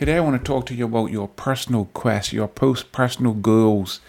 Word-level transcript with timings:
Today, 0.00 0.16
I 0.16 0.20
want 0.20 0.42
to 0.42 0.42
talk 0.42 0.64
to 0.64 0.74
you 0.74 0.86
about 0.86 1.10
your 1.10 1.28
personal 1.28 1.84
quest, 1.92 2.32
your 2.32 2.48
post 2.48 2.90
personal 2.90 3.34
goals, 3.34 4.00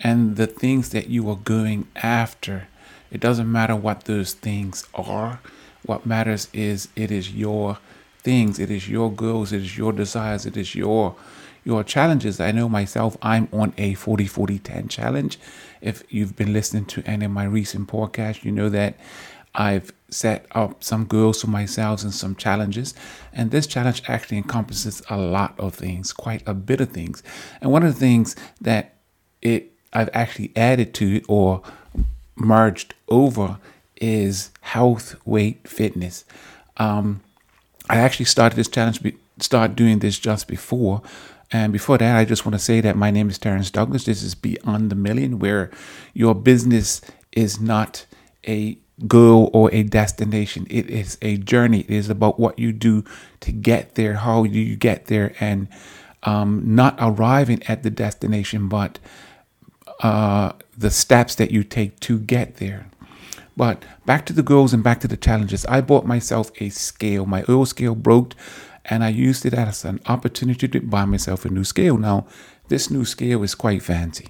and 0.00 0.36
the 0.36 0.46
things 0.46 0.88
that 0.88 1.10
you 1.10 1.28
are 1.28 1.36
going 1.36 1.86
after. 1.96 2.68
It 3.12 3.20
doesn't 3.20 3.52
matter 3.52 3.76
what 3.76 4.04
those 4.04 4.32
things 4.32 4.88
are. 4.94 5.40
What 5.84 6.06
matters 6.06 6.48
is 6.54 6.88
it 6.96 7.10
is 7.10 7.34
your 7.34 7.76
things, 8.20 8.58
it 8.58 8.70
is 8.70 8.88
your 8.88 9.12
goals, 9.12 9.52
it 9.52 9.60
is 9.60 9.76
your 9.76 9.92
desires, 9.92 10.46
it 10.46 10.56
is 10.56 10.74
your 10.74 11.14
your 11.62 11.84
challenges. 11.84 12.40
I 12.40 12.50
know 12.50 12.70
myself, 12.70 13.18
I'm 13.20 13.48
on 13.52 13.74
a 13.76 13.92
40 13.92 14.26
40 14.26 14.58
10 14.58 14.88
challenge. 14.88 15.38
If 15.82 16.04
you've 16.08 16.36
been 16.36 16.54
listening 16.54 16.86
to 16.86 17.02
any 17.04 17.26
of 17.26 17.32
my 17.32 17.44
recent 17.44 17.90
podcasts, 17.90 18.44
you 18.44 18.50
know 18.50 18.70
that 18.70 18.94
I've 19.54 19.92
set 20.10 20.46
up 20.52 20.82
some 20.82 21.04
goals 21.04 21.40
for 21.40 21.48
myself 21.48 22.02
and 22.02 22.14
some 22.14 22.36
challenges. 22.36 22.94
And 23.32 23.50
this 23.50 23.66
challenge 23.66 24.02
actually 24.06 24.38
encompasses 24.38 25.02
a 25.10 25.16
lot 25.16 25.58
of 25.58 25.74
things, 25.74 26.12
quite 26.12 26.42
a 26.46 26.54
bit 26.54 26.80
of 26.80 26.90
things. 26.90 27.22
And 27.60 27.70
one 27.70 27.82
of 27.82 27.92
the 27.92 28.00
things 28.00 28.36
that 28.60 28.94
it 29.42 29.72
I've 29.92 30.10
actually 30.12 30.52
added 30.56 30.92
to 30.94 31.22
or 31.28 31.62
merged 32.34 32.94
over 33.08 33.58
is 33.96 34.50
health, 34.60 35.14
weight, 35.24 35.68
fitness. 35.68 36.24
Um, 36.76 37.20
I 37.88 37.98
actually 37.98 38.26
started 38.26 38.56
this 38.56 38.66
challenge, 38.66 39.00
start 39.38 39.76
doing 39.76 40.00
this 40.00 40.18
just 40.18 40.48
before. 40.48 41.02
And 41.52 41.72
before 41.72 41.98
that, 41.98 42.16
I 42.16 42.24
just 42.24 42.44
want 42.44 42.54
to 42.54 42.58
say 42.58 42.80
that 42.80 42.96
my 42.96 43.12
name 43.12 43.28
is 43.28 43.38
Terrence 43.38 43.70
Douglas. 43.70 44.04
This 44.04 44.24
is 44.24 44.34
Beyond 44.34 44.90
the 44.90 44.96
Million, 44.96 45.38
where 45.38 45.70
your 46.12 46.34
business 46.34 47.00
is 47.30 47.60
not 47.60 48.06
a 48.48 48.78
goal 49.06 49.50
or 49.52 49.72
a 49.72 49.82
destination. 49.82 50.66
It 50.70 50.88
is 50.88 51.18
a 51.20 51.36
journey. 51.38 51.80
It 51.80 51.90
is 51.90 52.08
about 52.08 52.38
what 52.38 52.58
you 52.58 52.72
do 52.72 53.04
to 53.40 53.52
get 53.52 53.94
there, 53.94 54.14
how 54.14 54.44
you 54.44 54.76
get 54.76 55.06
there, 55.06 55.34
and 55.40 55.68
um, 56.22 56.62
not 56.64 56.96
arriving 56.98 57.62
at 57.68 57.82
the 57.82 57.90
destination, 57.90 58.68
but 58.68 58.98
uh, 60.02 60.52
the 60.76 60.90
steps 60.90 61.34
that 61.36 61.50
you 61.50 61.64
take 61.64 62.00
to 62.00 62.18
get 62.18 62.56
there. 62.56 62.86
But 63.56 63.84
back 64.04 64.26
to 64.26 64.32
the 64.32 64.42
goals 64.42 64.72
and 64.72 64.82
back 64.82 65.00
to 65.00 65.08
the 65.08 65.16
challenges. 65.16 65.64
I 65.66 65.80
bought 65.80 66.06
myself 66.06 66.50
a 66.60 66.70
scale. 66.70 67.26
My 67.26 67.44
old 67.44 67.68
scale 67.68 67.94
broke, 67.94 68.34
and 68.84 69.04
I 69.04 69.08
used 69.10 69.46
it 69.46 69.54
as 69.54 69.84
an 69.84 70.00
opportunity 70.06 70.66
to 70.68 70.80
buy 70.80 71.04
myself 71.04 71.44
a 71.44 71.50
new 71.50 71.64
scale. 71.64 71.96
Now, 71.96 72.26
this 72.68 72.90
new 72.90 73.04
scale 73.04 73.42
is 73.42 73.54
quite 73.54 73.82
fancy. 73.82 74.28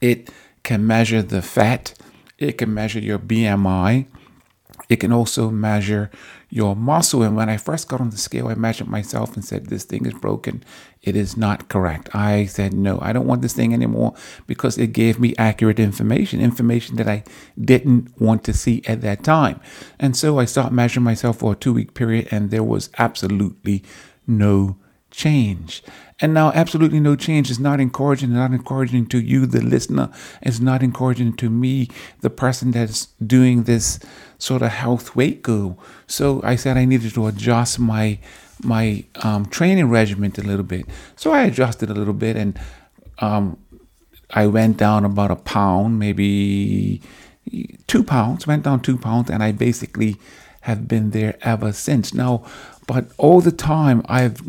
It 0.00 0.30
can 0.62 0.86
measure 0.86 1.22
the 1.22 1.42
fat, 1.42 1.94
it 2.40 2.58
can 2.58 2.74
measure 2.74 2.98
your 2.98 3.18
BMI, 3.18 4.06
it 4.88 4.96
can 4.96 5.12
also 5.12 5.50
measure 5.50 6.10
your 6.48 6.74
muscle. 6.74 7.22
And 7.22 7.36
when 7.36 7.48
I 7.48 7.56
first 7.56 7.86
got 7.86 8.00
on 8.00 8.10
the 8.10 8.16
scale, 8.18 8.48
I 8.48 8.54
measured 8.54 8.88
myself 8.88 9.34
and 9.36 9.44
said, 9.44 9.66
This 9.66 9.84
thing 9.84 10.04
is 10.04 10.14
broken. 10.14 10.64
It 11.02 11.14
is 11.14 11.36
not 11.36 11.68
correct. 11.68 12.12
I 12.14 12.46
said, 12.46 12.74
No, 12.74 12.98
I 13.00 13.12
don't 13.12 13.26
want 13.26 13.42
this 13.42 13.52
thing 13.52 13.72
anymore 13.72 14.14
because 14.46 14.78
it 14.78 14.88
gave 14.88 15.20
me 15.20 15.34
accurate 15.38 15.78
information, 15.78 16.40
information 16.40 16.96
that 16.96 17.08
I 17.08 17.22
didn't 17.60 18.20
want 18.20 18.42
to 18.44 18.52
see 18.52 18.82
at 18.86 19.00
that 19.02 19.22
time. 19.22 19.60
And 20.00 20.16
so 20.16 20.40
I 20.40 20.44
started 20.44 20.72
measuring 20.72 21.04
myself 21.04 21.38
for 21.38 21.52
a 21.52 21.56
two 21.56 21.72
week 21.72 21.94
period, 21.94 22.28
and 22.32 22.50
there 22.50 22.64
was 22.64 22.90
absolutely 22.98 23.84
no 24.26 24.76
change. 25.10 25.82
And 26.22 26.34
now, 26.34 26.52
absolutely 26.52 27.00
no 27.00 27.16
change 27.16 27.50
is 27.50 27.58
not 27.58 27.80
encouraging, 27.80 28.34
not 28.34 28.52
encouraging 28.52 29.06
to 29.06 29.20
you, 29.20 29.46
the 29.46 29.62
listener. 29.62 30.10
It's 30.42 30.60
not 30.60 30.82
encouraging 30.82 31.36
to 31.36 31.48
me, 31.48 31.88
the 32.20 32.28
person 32.28 32.72
that's 32.72 33.06
doing 33.24 33.62
this 33.62 33.98
sort 34.38 34.60
of 34.60 34.70
health 34.70 35.16
weight 35.16 35.42
goal. 35.42 35.78
So 36.06 36.42
I 36.44 36.56
said 36.56 36.76
I 36.76 36.84
needed 36.84 37.14
to 37.14 37.26
adjust 37.26 37.78
my 37.78 38.18
my 38.62 39.04
um, 39.22 39.46
training 39.46 39.88
regimen 39.88 40.32
a 40.36 40.42
little 40.42 40.64
bit. 40.64 40.84
So 41.16 41.32
I 41.32 41.44
adjusted 41.44 41.88
a 41.88 41.94
little 41.94 42.12
bit, 42.12 42.36
and 42.36 42.60
um, 43.18 43.56
I 44.30 44.46
went 44.46 44.76
down 44.76 45.06
about 45.06 45.30
a 45.30 45.36
pound, 45.36 45.98
maybe 45.98 47.00
two 47.86 48.04
pounds. 48.04 48.46
Went 48.46 48.64
down 48.64 48.80
two 48.80 48.98
pounds, 48.98 49.30
and 49.30 49.42
I 49.42 49.52
basically 49.52 50.16
have 50.62 50.86
been 50.86 51.10
there 51.10 51.38
ever 51.40 51.72
since. 51.72 52.12
Now, 52.12 52.44
but 52.86 53.06
all 53.16 53.40
the 53.40 53.52
time 53.52 54.02
I've 54.06 54.42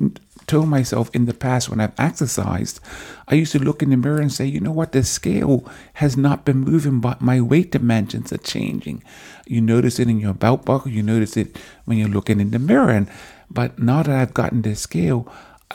told 0.47 0.68
myself 0.68 1.09
in 1.13 1.25
the 1.25 1.34
past 1.34 1.69
when 1.69 1.79
I've 1.79 2.00
exercised, 2.00 2.79
I 3.28 3.35
used 3.35 3.52
to 3.53 3.59
look 3.59 3.81
in 3.81 3.90
the 3.90 3.97
mirror 3.97 4.19
and 4.19 4.31
say, 4.31 4.46
you 4.46 4.59
know 4.59 4.72
what, 4.72 4.91
the 4.91 5.03
scale 5.03 5.66
has 5.94 6.18
not 6.18 6.46
been 6.46 6.59
moving, 6.59 7.00
but 7.00 7.22
my 7.22 7.40
weight 7.41 7.72
dimensions 7.72 8.31
are 8.34 8.38
changing. 8.38 9.03
You 9.46 9.62
notice 9.62 10.00
it 10.00 10.09
in 10.09 10.19
your 10.19 10.34
belt 10.34 10.66
buckle, 10.66 10.91
you 10.91 11.03
notice 11.03 11.38
it 11.38 11.57
when 11.85 11.97
you're 11.97 12.07
looking 12.07 12.40
in 12.40 12.52
the 12.52 12.59
mirror. 12.59 12.90
And 12.90 13.09
but 13.50 13.79
now 13.79 14.03
that 14.03 14.16
I've 14.16 14.34
gotten 14.34 14.62
this 14.62 14.81
scale, 14.81 15.31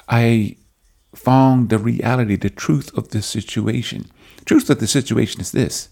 I 0.08 0.56
found 1.14 1.68
the 1.68 1.78
reality, 1.78 2.36
the 2.36 2.50
truth 2.50 2.96
of 2.96 3.08
the 3.10 3.22
situation. 3.22 4.10
Truth 4.44 4.70
of 4.70 4.80
the 4.80 4.86
situation 4.86 5.40
is 5.40 5.52
this. 5.52 5.88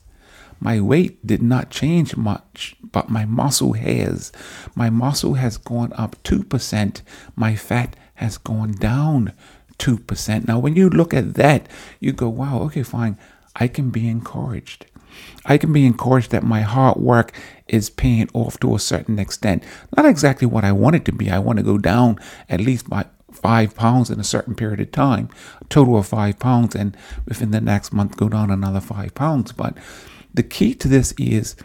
My 0.61 0.81
weight 0.81 1.27
did 1.27 1.43
not 1.43 1.71
change 1.71 2.17
much, 2.17 2.77
but 2.83 3.11
my 3.11 3.25
muscle 3.25 3.73
has. 3.73 4.33
My 4.75 4.89
muscle 4.89 5.35
has 5.35 5.56
gone 5.56 5.93
up 5.95 6.23
2%. 6.23 7.03
My 7.37 7.56
fat 7.56 7.97
has 8.14 8.38
gone 8.38 8.72
down 8.72 9.32
2%. 9.78 10.47
Now, 10.47 10.58
when 10.58 10.76
you 10.76 10.88
look 10.88 11.12
at 11.12 11.34
that, 11.34 11.69
you 12.00 12.12
go, 12.12 12.28
wow, 12.28 12.60
okay, 12.62 12.82
fine. 12.82 13.19
I 13.56 13.69
can 13.69 13.91
be 13.91 14.08
encouraged. 14.08 14.86
I 15.44 15.58
can 15.58 15.72
be 15.72 15.86
encouraged 15.86 16.30
that 16.30 16.42
my 16.42 16.62
hard 16.62 16.97
work 16.97 17.32
is 17.69 17.91
paying 17.91 18.28
off 18.34 18.58
to 18.60 18.75
a 18.75 18.80
certain 18.80 19.19
extent. 19.19 19.62
Not 19.97 20.06
exactly 20.06 20.47
what 20.47 20.64
I 20.64 20.72
want 20.72 20.97
it 20.97 21.04
to 21.06 21.12
be. 21.12 21.30
I 21.30 21.38
want 21.38 21.58
to 21.58 21.64
go 21.64 21.78
down 21.78 22.19
at 22.48 22.60
least 22.60 22.88
by 22.88 23.06
five 23.30 23.75
pounds 23.75 24.10
in 24.10 24.20
a 24.20 24.25
certain 24.25 24.54
period 24.54 24.81
of 24.81 24.92
time, 24.92 25.28
a 25.60 25.64
total 25.64 25.98
of 25.98 26.06
five 26.06 26.38
pounds, 26.38 26.75
and 26.75 26.96
within 27.26 27.50
the 27.50 27.60
next 27.60 27.92
month 27.92 28.16
go 28.16 28.28
down 28.28 28.50
another 28.50 28.81
five 28.81 29.14
pounds. 29.14 29.52
But 29.52 29.76
the 30.32 30.42
key 30.42 30.75
to 30.76 30.88
this 30.88 31.12
is 31.19 31.56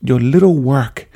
your 0.00 0.20
little 0.20 0.58
work 0.58 1.08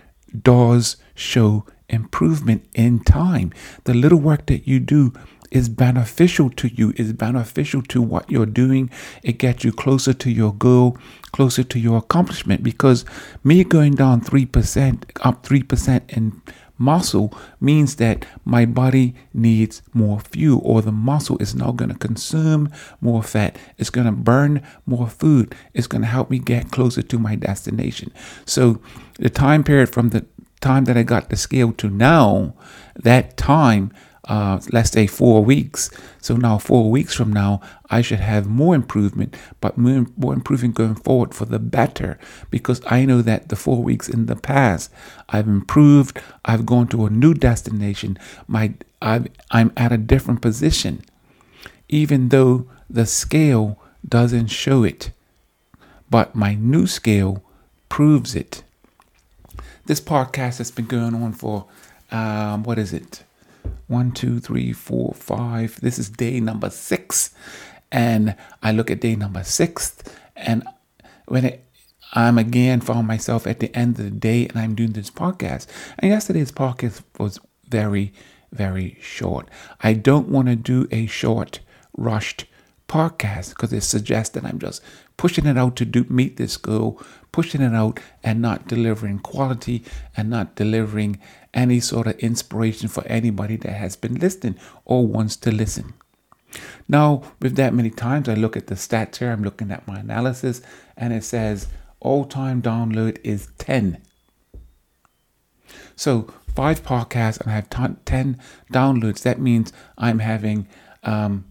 does 0.42 0.97
show 1.14 1.66
improvement 1.91 2.65
in 2.75 3.01
time. 3.01 3.53
The 3.84 3.95
little 3.95 4.19
work 4.19 4.47
that 4.47 4.67
you 4.67 4.81
do 4.81 5.12
is 5.51 5.69
beneficial 5.69 6.49
to 6.51 6.69
you, 6.69 6.93
is 6.97 7.12
beneficial 7.12 7.83
to 7.83 8.01
what 8.01 8.31
you're 8.31 8.47
doing. 8.47 8.91
It 9.23 9.39
gets 9.39 9.65
you 9.65 9.73
closer 9.73 10.12
to 10.15 10.31
your 10.31 10.55
goal, 10.55 10.97
closer 11.33 11.65
to 11.65 11.79
your 11.79 11.99
accomplishment. 11.99 12.62
Because 12.62 13.05
me 13.43 13.65
going 13.65 13.95
down 13.95 14.21
3%, 14.21 15.05
up 15.23 15.45
3% 15.45 16.17
in 16.17 16.41
muscle 16.79 17.37
means 17.61 17.97
that 17.97 18.25
my 18.45 18.65
body 18.65 19.15
needs 19.34 19.83
more 19.93 20.19
fuel, 20.21 20.61
or 20.65 20.81
the 20.81 20.93
muscle 20.93 21.37
is 21.39 21.55
now 21.55 21.73
going 21.73 21.91
to 21.91 21.99
consume 21.99 22.71
more 23.00 23.23
fat. 23.23 23.56
It's 23.77 23.91
going 23.91 24.06
to 24.06 24.12
burn 24.12 24.62
more 24.87 25.09
food. 25.09 25.55
It's 25.75 25.87
going 25.87 26.03
to 26.03 26.09
help 26.09 26.31
me 26.31 26.39
get 26.39 26.71
closer 26.71 27.03
to 27.03 27.19
my 27.19 27.37
destination. 27.37 28.12
So, 28.47 28.81
the 29.19 29.29
time 29.29 29.62
period 29.62 29.91
from 29.91 30.11
the 30.11 30.25
time 30.60 30.84
that 30.84 30.97
I 30.97 31.03
got 31.03 31.28
the 31.31 31.37
scale 31.37 31.72
to 31.75 31.88
now, 31.88 32.54
that 32.94 33.37
time, 33.37 33.93
uh, 34.25 34.60
let's 34.71 34.91
say 34.91 35.06
four 35.06 35.44
weeks. 35.44 35.91
So 36.21 36.37
now, 36.37 36.59
four 36.59 36.91
weeks 36.91 37.15
from 37.15 37.32
now, 37.32 37.60
I 37.91 38.03
should 38.03 38.21
have 38.21 38.47
more 38.47 38.75
improvement, 38.75 39.34
but 39.60 39.76
more, 39.76 40.06
more 40.16 40.34
improvement 40.34 40.75
going 40.75 40.94
forward 40.94 41.34
for 41.34 41.47
the 41.47 41.59
better 41.59 42.19
because 42.50 42.81
I 42.87 43.04
know 43.04 43.22
that 43.22 43.49
the 43.49 43.56
four 43.56 43.82
weeks 43.82 44.09
in 44.09 44.26
the 44.26 44.37
past, 44.37 44.93
I've 45.28 45.49
improved. 45.49 46.20
I've 46.44 46.66
gone 46.66 46.88
to 46.88 47.06
a 47.06 47.10
new 47.10 47.34
destination. 47.34 48.19
My 48.47 48.75
i 49.03 49.25
I'm 49.50 49.72
at 49.76 49.93
a 49.93 49.99
different 49.99 50.43
position, 50.43 51.03
even 51.88 52.28
though 52.28 52.69
the 52.88 53.06
scale 53.06 53.78
doesn't 54.06 54.49
show 54.49 54.84
it, 54.84 55.10
but 56.10 56.34
my 56.34 56.54
new 56.54 56.87
scale 56.87 57.43
proves 57.88 58.34
it. 58.34 58.62
This 59.91 60.01
podcast 60.01 60.59
has 60.59 60.71
been 60.71 60.87
going 60.87 61.17
on 61.17 61.33
for, 61.33 61.67
um, 62.12 62.62
what 62.62 62.78
is 62.78 62.93
it? 62.93 63.25
One, 63.89 64.12
two, 64.12 64.39
three, 64.39 64.73
four, 64.73 65.15
five. 65.15 65.81
This 65.81 65.99
is 65.99 66.09
day 66.09 66.38
number 66.38 66.70
six. 66.70 67.31
And 67.91 68.37
I 68.62 68.70
look 68.70 68.88
at 68.88 69.00
day 69.00 69.17
number 69.17 69.43
six, 69.43 69.97
and 70.37 70.62
when 71.26 71.44
it, 71.44 71.64
I'm 72.12 72.38
again 72.38 72.81
found 72.81 73.09
myself 73.09 73.49
at 73.49 73.59
the 73.59 73.76
end 73.76 73.99
of 73.99 74.05
the 74.05 74.12
day 74.12 74.47
and 74.47 74.61
I'm 74.61 74.76
doing 74.76 74.93
this 74.93 75.11
podcast. 75.11 75.67
And 75.99 76.12
yesterday's 76.12 76.53
podcast 76.53 77.03
was 77.19 77.41
very, 77.69 78.12
very 78.53 78.97
short. 79.03 79.49
I 79.81 79.94
don't 79.94 80.29
want 80.29 80.47
to 80.47 80.55
do 80.55 80.87
a 80.93 81.06
short, 81.06 81.59
rushed 81.97 82.44
podcast 82.90 83.50
because 83.50 83.72
it 83.72 83.82
suggests 83.82 84.34
that 84.34 84.44
I'm 84.44 84.58
just 84.58 84.82
pushing 85.16 85.46
it 85.46 85.56
out 85.56 85.76
to 85.76 85.84
do 85.84 86.04
meet 86.08 86.37
this 86.37 86.56
goal, 86.56 87.00
pushing 87.31 87.62
it 87.62 87.72
out 87.72 88.00
and 88.25 88.42
not 88.42 88.66
delivering 88.66 89.20
quality 89.20 89.84
and 90.16 90.28
not 90.28 90.56
delivering 90.56 91.20
any 91.54 91.78
sort 91.78 92.08
of 92.08 92.19
inspiration 92.19 92.88
for 92.88 93.06
anybody 93.06 93.56
that 93.56 93.72
has 93.72 93.94
been 93.94 94.16
listening 94.16 94.56
or 94.84 95.06
wants 95.06 95.37
to 95.37 95.52
listen. 95.52 95.94
Now, 96.88 97.22
with 97.40 97.54
that 97.56 97.72
many 97.72 97.90
times, 97.90 98.28
I 98.28 98.34
look 98.34 98.56
at 98.56 98.66
the 98.66 98.75
stats 98.75 99.19
here, 99.19 99.31
I'm 99.31 99.44
looking 99.44 99.70
at 99.70 99.87
my 99.87 100.00
analysis, 100.00 100.60
and 100.96 101.12
it 101.12 101.22
says 101.22 101.69
all 102.00 102.25
time 102.25 102.60
download 102.60 103.19
is 103.22 103.48
10. 103.58 104.02
So 105.94 106.32
five 106.56 106.82
podcasts 106.82 107.40
and 107.40 107.52
I 107.52 107.54
have 107.54 107.70
t- 107.70 108.00
10 108.04 108.40
downloads, 108.72 109.22
that 109.22 109.40
means 109.40 109.72
I'm 109.96 110.19
having, 110.19 110.66
um, 111.04 111.44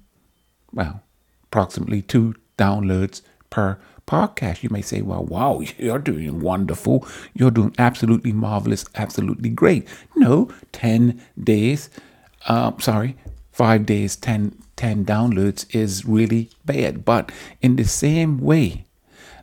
well, 0.73 1.01
approximately 1.49 2.01
two 2.01 2.35
downloads 2.57 3.21
per 3.49 3.79
podcast. 4.07 4.63
You 4.63 4.69
may 4.69 4.81
say, 4.81 5.01
well, 5.01 5.23
wow, 5.23 5.61
you're 5.77 5.99
doing 5.99 6.41
wonderful. 6.41 7.07
You're 7.33 7.51
doing 7.51 7.75
absolutely 7.77 8.33
marvelous, 8.33 8.85
absolutely 8.95 9.49
great. 9.49 9.87
No, 10.15 10.49
10 10.71 11.21
days, 11.41 11.89
uh, 12.47 12.71
sorry, 12.79 13.15
five 13.51 13.85
days, 13.85 14.15
10, 14.15 14.55
10 14.75 15.05
downloads 15.05 15.65
is 15.73 16.05
really 16.05 16.49
bad. 16.65 17.05
But 17.05 17.31
in 17.61 17.75
the 17.75 17.83
same 17.85 18.39
way 18.39 18.85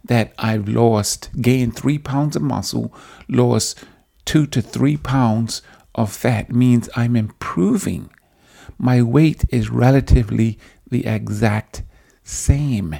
that 0.04 0.32
I've 0.38 0.68
lost, 0.68 1.30
gained 1.40 1.76
three 1.76 1.98
pounds 1.98 2.36
of 2.36 2.42
muscle, 2.42 2.94
lost 3.28 3.84
two 4.24 4.46
to 4.46 4.62
three 4.62 4.96
pounds 4.96 5.62
of 5.94 6.12
fat, 6.12 6.52
means 6.52 6.88
I'm 6.94 7.16
improving. 7.16 8.10
My 8.78 9.02
weight 9.02 9.44
is 9.48 9.70
relatively 9.70 10.58
the 10.88 11.06
exact 11.06 11.82
same. 12.26 12.96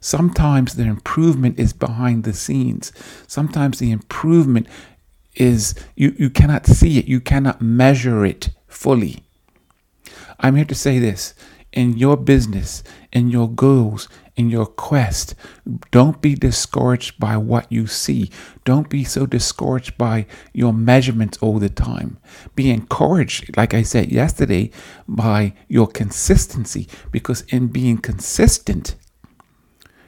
Sometimes 0.00 0.74
the 0.74 0.84
improvement 0.84 1.58
is 1.58 1.72
behind 1.72 2.24
the 2.24 2.32
scenes. 2.32 2.92
Sometimes 3.26 3.78
the 3.78 3.90
improvement 3.90 4.68
is 5.34 5.74
you, 5.96 6.14
you 6.18 6.30
cannot 6.30 6.66
see 6.66 6.98
it, 6.98 7.06
you 7.06 7.20
cannot 7.20 7.60
measure 7.60 8.24
it 8.24 8.50
fully. 8.68 9.24
I'm 10.38 10.56
here 10.56 10.64
to 10.66 10.74
say 10.74 10.98
this 10.98 11.34
in 11.72 11.96
your 11.96 12.16
business, 12.16 12.84
in 13.12 13.30
your 13.30 13.48
goals, 13.50 14.08
in 14.36 14.50
your 14.50 14.66
quest, 14.66 15.34
don't 15.90 16.20
be 16.20 16.34
discouraged 16.34 17.18
by 17.20 17.36
what 17.36 17.70
you 17.70 17.86
see. 17.86 18.30
Don't 18.64 18.88
be 18.88 19.04
so 19.04 19.26
discouraged 19.26 19.96
by 19.96 20.26
your 20.52 20.72
measurements 20.72 21.38
all 21.40 21.58
the 21.58 21.68
time. 21.68 22.18
Be 22.54 22.70
encouraged, 22.70 23.56
like 23.56 23.74
I 23.74 23.82
said 23.82 24.10
yesterday, 24.10 24.70
by 25.06 25.54
your 25.68 25.86
consistency, 25.86 26.88
because 27.12 27.42
in 27.42 27.68
being 27.68 27.98
consistent, 27.98 28.96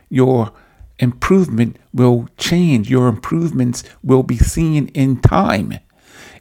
your 0.09 0.53
improvement 0.99 1.77
will 1.93 2.29
change. 2.37 2.91
Your 2.91 3.09
improvements 3.09 3.85
will 4.03 4.23
be 4.23 4.39
seen 4.39 4.89
in 4.89 5.21
time. 5.21 5.79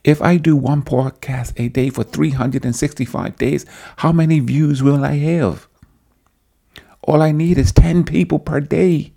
If 0.03 0.21
I 0.21 0.37
do 0.37 0.55
one 0.55 0.83
podcast 0.83 1.59
a 1.59 1.67
day 1.67 1.89
for 1.89 2.03
365 2.03 3.37
days, 3.37 3.65
how 3.97 4.11
many 4.11 4.39
views 4.39 4.83
will 4.83 5.03
I 5.03 5.17
have? 5.17 5.67
All 7.05 7.21
I 7.21 7.31
need 7.31 7.57
is 7.57 7.71
10 7.71 8.03
people 8.03 8.39
per 8.39 8.59
day 8.59 9.13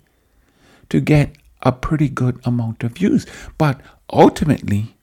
to 0.89 0.99
get 0.99 1.35
a 1.61 1.71
pretty 1.71 2.07
good 2.07 2.39
amount 2.45 2.83
of 2.83 2.93
views. 2.93 3.25
But 3.57 3.81
ultimately, 4.11 4.95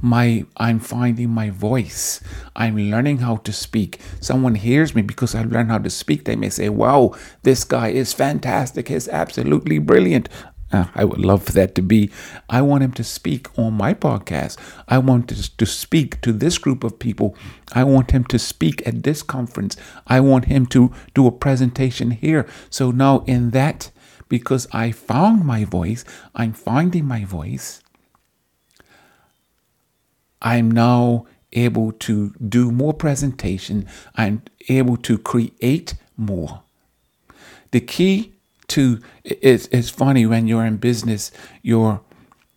my 0.00 0.44
I'm 0.56 0.78
finding 0.78 1.30
my 1.30 1.50
voice. 1.50 2.20
I'm 2.56 2.76
learning 2.76 3.18
how 3.18 3.36
to 3.36 3.52
speak. 3.52 4.00
Someone 4.20 4.56
hears 4.56 4.94
me 4.94 5.02
because 5.02 5.34
I've 5.34 5.52
learned 5.52 5.70
how 5.70 5.78
to 5.78 5.90
speak. 5.90 6.24
They 6.24 6.36
may 6.36 6.50
say, 6.50 6.68
"Wow, 6.68 7.14
this 7.42 7.64
guy 7.64 7.88
is 7.88 8.12
fantastic. 8.12 8.88
He's 8.88 9.08
absolutely 9.08 9.78
brilliant." 9.78 10.28
Uh, 10.72 10.86
I 10.94 11.04
would 11.04 11.20
love 11.20 11.42
for 11.42 11.52
that 11.52 11.74
to 11.74 11.82
be. 11.82 12.10
I 12.48 12.62
want 12.62 12.82
him 12.82 12.92
to 12.92 13.04
speak 13.04 13.58
on 13.58 13.74
my 13.74 13.92
podcast. 13.92 14.56
I 14.88 14.98
want 14.98 15.28
to, 15.28 15.56
to 15.56 15.66
speak 15.66 16.20
to 16.22 16.32
this 16.32 16.56
group 16.56 16.82
of 16.82 16.98
people. 16.98 17.36
I 17.74 17.84
want 17.84 18.12
him 18.12 18.24
to 18.24 18.38
speak 18.38 18.86
at 18.86 19.02
this 19.02 19.22
conference. 19.22 19.76
I 20.06 20.20
want 20.20 20.46
him 20.46 20.66
to 20.66 20.92
do 21.14 21.26
a 21.26 21.32
presentation 21.32 22.12
here. 22.12 22.46
So 22.70 22.90
now, 22.90 23.22
in 23.26 23.50
that, 23.50 23.90
because 24.28 24.66
I 24.72 24.92
found 24.92 25.44
my 25.44 25.64
voice, 25.64 26.04
I'm 26.34 26.54
finding 26.54 27.04
my 27.04 27.26
voice. 27.26 27.82
I'm 30.40 30.70
now 30.70 31.26
able 31.52 31.92
to 31.92 32.30
do 32.48 32.70
more 32.70 32.94
presentation. 32.94 33.86
I'm 34.16 34.42
able 34.70 34.96
to 34.98 35.18
create 35.18 35.94
more. 36.16 36.62
The 37.72 37.80
key 37.80 38.31
to 38.72 39.00
it's, 39.24 39.66
it's 39.70 39.90
funny 39.90 40.26
when 40.26 40.46
you're 40.46 40.64
in 40.64 40.76
business, 40.76 41.30
you're 41.62 42.00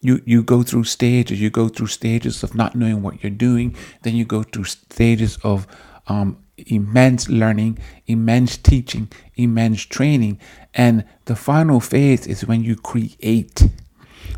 you 0.01 0.21
you 0.25 0.43
go 0.43 0.63
through 0.63 0.85
stages. 0.85 1.41
You 1.41 1.49
go 1.49 1.67
through 1.67 1.87
stages 1.87 2.43
of 2.43 2.55
not 2.55 2.75
knowing 2.75 3.01
what 3.01 3.23
you're 3.23 3.39
doing. 3.49 3.75
Then 4.03 4.15
you 4.15 4.25
go 4.25 4.43
through 4.43 4.65
stages 4.65 5.37
of 5.43 5.67
um, 6.07 6.37
immense 6.57 7.27
learning, 7.27 7.79
immense 8.07 8.57
teaching, 8.57 9.09
immense 9.35 9.81
training, 9.81 10.39
and 10.73 11.05
the 11.25 11.35
final 11.35 11.79
phase 11.79 12.27
is 12.27 12.45
when 12.45 12.63
you 12.63 12.75
create 12.75 13.67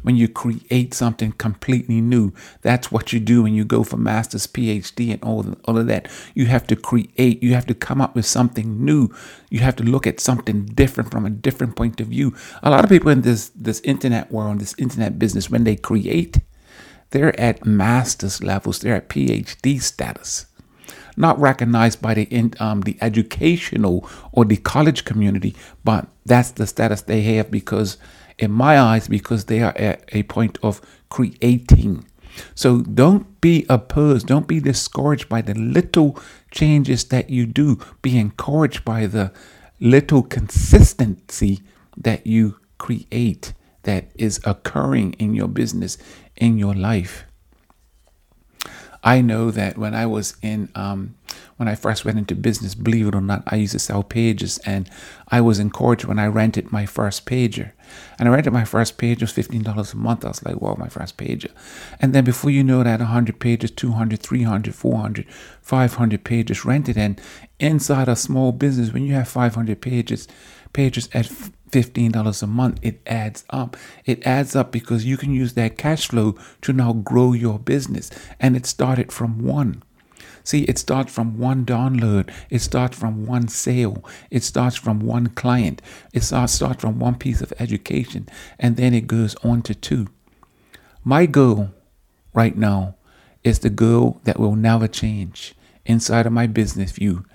when 0.01 0.15
you 0.15 0.27
create 0.27 0.93
something 0.93 1.31
completely 1.33 2.01
new. 2.01 2.33
That's 2.61 2.91
what 2.91 3.13
you 3.13 3.19
do 3.19 3.43
when 3.43 3.53
you 3.53 3.65
go 3.65 3.83
for 3.83 3.97
master's, 3.97 4.47
PhD, 4.47 5.13
and 5.13 5.23
all, 5.23 5.55
all 5.65 5.77
of 5.77 5.87
that. 5.87 6.07
You 6.33 6.45
have 6.47 6.67
to 6.67 6.75
create, 6.75 7.41
you 7.41 7.53
have 7.53 7.65
to 7.67 7.73
come 7.73 8.01
up 8.01 8.15
with 8.15 8.25
something 8.25 8.83
new. 8.83 9.09
You 9.49 9.59
have 9.59 9.75
to 9.77 9.83
look 9.83 10.07
at 10.07 10.19
something 10.19 10.65
different 10.65 11.11
from 11.11 11.25
a 11.25 11.29
different 11.29 11.75
point 11.75 11.99
of 11.99 12.07
view. 12.07 12.35
A 12.63 12.69
lot 12.69 12.83
of 12.83 12.89
people 12.89 13.11
in 13.11 13.21
this, 13.21 13.49
this 13.49 13.79
internet 13.81 14.31
world, 14.31 14.59
this 14.59 14.75
internet 14.77 15.19
business, 15.19 15.49
when 15.49 15.63
they 15.63 15.75
create, 15.75 16.39
they're 17.11 17.39
at 17.39 17.65
master's 17.65 18.43
levels, 18.43 18.79
they're 18.79 18.95
at 18.95 19.09
PhD 19.09 19.81
status 19.81 20.47
not 21.17 21.39
recognized 21.39 22.01
by 22.01 22.13
the 22.13 22.51
um, 22.59 22.81
the 22.81 22.95
educational 23.01 24.07
or 24.31 24.45
the 24.45 24.57
college 24.57 25.03
community, 25.03 25.55
but 25.83 26.07
that's 26.25 26.51
the 26.51 26.67
status 26.67 27.01
they 27.01 27.21
have 27.23 27.49
because 27.49 27.97
in 28.37 28.51
my 28.51 28.79
eyes 28.79 29.07
because 29.07 29.45
they 29.45 29.61
are 29.61 29.75
at 29.77 30.03
a 30.13 30.23
point 30.23 30.57
of 30.61 30.81
creating. 31.09 32.05
So 32.53 32.81
don't 32.81 33.41
be 33.41 33.65
opposed, 33.67 34.27
don't 34.27 34.47
be 34.47 34.59
discouraged 34.59 35.27
by 35.27 35.41
the 35.41 35.55
little 35.55 36.19
changes 36.51 37.05
that 37.05 37.29
you 37.29 37.45
do. 37.45 37.79
Be 38.01 38.17
encouraged 38.17 38.85
by 38.85 39.07
the 39.07 39.31
little 39.79 40.23
consistency 40.23 41.61
that 41.95 42.27
you 42.27 42.59
create 42.77 43.53
that 43.83 44.11
is 44.15 44.39
occurring 44.43 45.13
in 45.13 45.33
your 45.33 45.47
business, 45.47 45.97
in 46.35 46.57
your 46.57 46.75
life. 46.75 47.25
I 49.03 49.21
know 49.21 49.51
that 49.51 49.77
when 49.77 49.95
I 49.95 50.05
was 50.05 50.35
in, 50.41 50.69
um, 50.75 51.15
when 51.57 51.67
I 51.67 51.75
first 51.75 52.05
went 52.05 52.17
into 52.17 52.35
business, 52.35 52.75
believe 52.75 53.07
it 53.07 53.15
or 53.15 53.21
not, 53.21 53.43
I 53.47 53.55
used 53.57 53.73
to 53.73 53.79
sell 53.79 54.03
pages, 54.03 54.59
and 54.59 54.89
I 55.27 55.41
was 55.41 55.59
encouraged 55.59 56.05
when 56.05 56.19
I 56.19 56.27
rented 56.27 56.71
my 56.71 56.85
first 56.85 57.25
pager. 57.25 57.71
And 58.19 58.29
I 58.29 58.31
rented 58.31 58.53
my 58.53 58.63
first 58.63 58.97
page 58.97 59.21
was 59.21 59.31
fifteen 59.31 59.63
dollars 59.63 59.93
a 59.93 59.97
month. 59.97 60.23
I 60.23 60.29
was 60.29 60.43
like, 60.43 60.61
"Wow, 60.61 60.75
my 60.77 60.89
first 60.89 61.17
pager!" 61.17 61.51
And 61.99 62.13
then 62.13 62.23
before 62.23 62.51
you 62.51 62.63
know 62.63 62.83
that, 62.83 63.01
hundred 63.01 63.39
pages, 63.39 63.71
200, 63.71 64.19
300, 64.19 64.75
400, 64.75 65.25
500 65.61 66.23
pages 66.23 66.63
rented, 66.63 66.97
and 66.97 67.19
inside 67.59 68.07
a 68.07 68.15
small 68.15 68.51
business, 68.51 68.93
when 68.93 69.03
you 69.03 69.13
have 69.13 69.27
five 69.27 69.55
hundred 69.55 69.81
pages, 69.81 70.27
pages 70.73 71.09
at 71.13 71.31
$15 71.71 72.43
a 72.43 72.47
month, 72.47 72.79
it 72.81 73.01
adds 73.05 73.43
up. 73.49 73.75
It 74.05 74.25
adds 74.25 74.55
up 74.55 74.71
because 74.71 75.05
you 75.05 75.17
can 75.17 75.33
use 75.33 75.53
that 75.53 75.77
cash 75.77 76.07
flow 76.07 76.35
to 76.61 76.73
now 76.73 76.93
grow 76.93 77.33
your 77.33 77.59
business. 77.59 78.09
And 78.39 78.55
it 78.55 78.65
started 78.65 79.11
from 79.11 79.43
one. 79.43 79.83
See, 80.47 80.63
it 80.63 80.77
starts 80.77 81.11
from 81.11 81.37
one 81.37 81.65
download. 81.65 82.31
It 82.49 82.59
starts 82.59 82.97
from 82.97 83.25
one 83.25 83.49
sale. 83.49 84.01
It 84.31 84.43
starts 84.45 84.77
from 84.77 85.01
one 85.01 85.27
client. 85.27 85.81
It 86.13 86.23
starts 86.23 86.57
from 86.57 86.99
one 86.99 87.15
piece 87.15 87.41
of 87.41 87.51
education. 87.59 88.29
And 88.57 88.77
then 88.77 88.93
it 88.93 89.07
goes 89.07 89.35
on 89.43 89.61
to 89.63 89.75
two. 89.75 90.07
My 91.03 91.25
goal 91.25 91.71
right 92.33 92.55
now 92.55 92.95
is 93.43 93.59
the 93.59 93.69
goal 93.69 94.21
that 94.23 94.39
will 94.39 94.55
never 94.55 94.87
change 94.87 95.53
inside 95.85 96.25
of 96.25 96.31
my 96.31 96.47
business 96.47 96.93
view. 96.93 97.25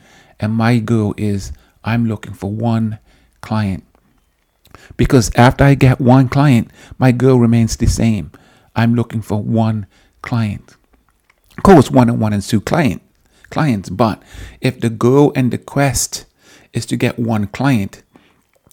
And 0.41 0.55
my 0.55 0.79
goal 0.79 1.13
is 1.19 1.53
I'm 1.85 2.07
looking 2.07 2.33
for 2.33 2.51
one 2.51 2.99
client 3.43 3.85
because 4.97 5.31
after 5.35 5.65
I 5.65 5.75
get 5.75 6.01
one 6.01 6.31
client, 6.31 6.71
my 6.99 7.13
goal 7.13 7.39
remains 7.39 7.77
the 7.77 7.89
same. 7.89 8.33
I'm 8.75 8.95
looking 8.95 9.21
for 9.21 9.43
one 9.43 9.87
client. 10.23 10.77
Of 11.57 11.63
course, 11.63 11.91
one-on-one 11.91 12.33
and 12.33 12.43
two 12.43 12.61
client 12.61 13.03
clients. 13.51 13.91
But 13.91 14.23
if 14.61 14.81
the 14.81 14.91
goal 14.91 15.33
and 15.37 15.53
the 15.53 15.59
quest 15.59 16.25
is 16.73 16.87
to 16.87 16.97
get 16.97 17.19
one 17.19 17.47
client, 17.47 18.03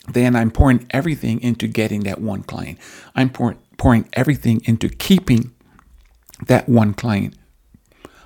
then 0.07 0.35
I'm 0.35 0.51
pouring 0.51 0.87
everything 0.91 1.41
into 1.41 1.67
getting 1.67 2.01
that 2.01 2.21
one 2.21 2.43
client. 2.43 2.79
I'm 3.15 3.29
pouring, 3.29 3.59
pouring 3.77 4.07
everything 4.13 4.61
into 4.65 4.89
keeping 4.89 5.51
that 6.47 6.69
one 6.69 6.93
client. 6.93 7.35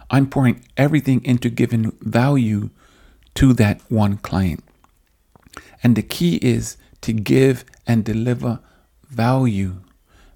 I'm 0.09 0.29
pouring 0.29 0.63
everything 0.77 1.23
into 1.25 1.49
giving 1.49 1.91
value 2.01 2.69
to 3.35 3.53
that 3.53 3.81
one 3.89 4.17
client. 4.17 4.63
And 5.81 5.95
the 5.95 6.03
key 6.03 6.35
is 6.37 6.77
to 7.01 7.13
give 7.13 7.65
and 7.87 8.05
deliver 8.05 8.59
value. 9.09 9.81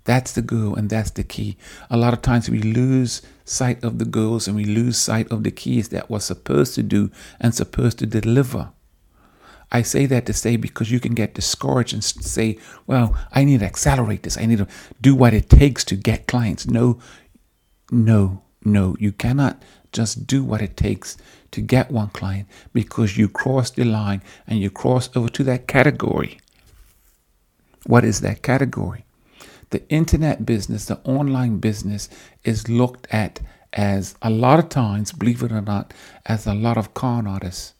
That's 0.07 0.31
the 0.31 0.41
goal 0.41 0.73
and 0.75 0.89
that's 0.89 1.11
the 1.11 1.23
key. 1.25 1.57
A 1.89 1.97
lot 1.97 2.13
of 2.13 2.21
times 2.21 2.49
we 2.49 2.61
lose 2.61 3.21
sight 3.43 3.83
of 3.83 3.99
the 3.99 4.05
goals 4.05 4.47
and 4.47 4.55
we 4.55 4.63
lose 4.63 4.97
sight 4.97 5.29
of 5.29 5.43
the 5.43 5.51
keys 5.51 5.89
that 5.89 6.09
we're 6.09 6.21
supposed 6.21 6.75
to 6.75 6.81
do 6.81 7.11
and 7.41 7.53
supposed 7.53 7.99
to 7.99 8.05
deliver. 8.05 8.69
I 9.69 9.81
say 9.81 10.05
that 10.05 10.25
to 10.27 10.33
say 10.33 10.55
because 10.55 10.89
you 10.89 11.01
can 11.01 11.13
get 11.13 11.33
discouraged 11.33 11.93
and 11.93 12.01
say, 12.01 12.57
well, 12.87 13.17
I 13.33 13.43
need 13.43 13.59
to 13.59 13.65
accelerate 13.65 14.23
this. 14.23 14.37
I 14.37 14.45
need 14.45 14.59
to 14.59 14.67
do 15.01 15.13
what 15.13 15.33
it 15.33 15.49
takes 15.49 15.83
to 15.83 15.97
get 15.97 16.25
clients. 16.25 16.65
No, 16.65 16.99
no, 17.91 18.43
no, 18.63 18.95
you 19.01 19.11
cannot 19.11 19.61
just 19.91 20.25
do 20.25 20.41
what 20.41 20.61
it 20.61 20.77
takes 20.77 21.17
to 21.51 21.59
get 21.59 21.91
one 21.91 22.11
client 22.11 22.47
because 22.71 23.17
you 23.17 23.27
cross 23.27 23.71
the 23.71 23.83
line 23.83 24.21
and 24.47 24.59
you 24.59 24.69
cross 24.69 25.09
over 25.17 25.27
to 25.27 25.43
that 25.43 25.67
category. 25.67 26.39
What 27.85 28.05
is 28.05 28.21
that 28.21 28.41
category? 28.41 29.03
The 29.69 29.87
internet 29.89 30.45
business, 30.45 30.85
the 30.85 30.99
online 31.03 31.57
business 31.57 32.09
is 32.43 32.69
looked 32.69 33.07
at 33.11 33.41
as 33.73 34.15
a 34.21 34.29
lot 34.29 34.59
of 34.59 34.69
times, 34.69 35.11
believe 35.11 35.43
it 35.43 35.51
or 35.51 35.61
not, 35.61 35.93
as 36.25 36.47
a 36.47 36.53
lot 36.53 36.77
of 36.77 36.93
con 36.93 37.27
artists. 37.27 37.73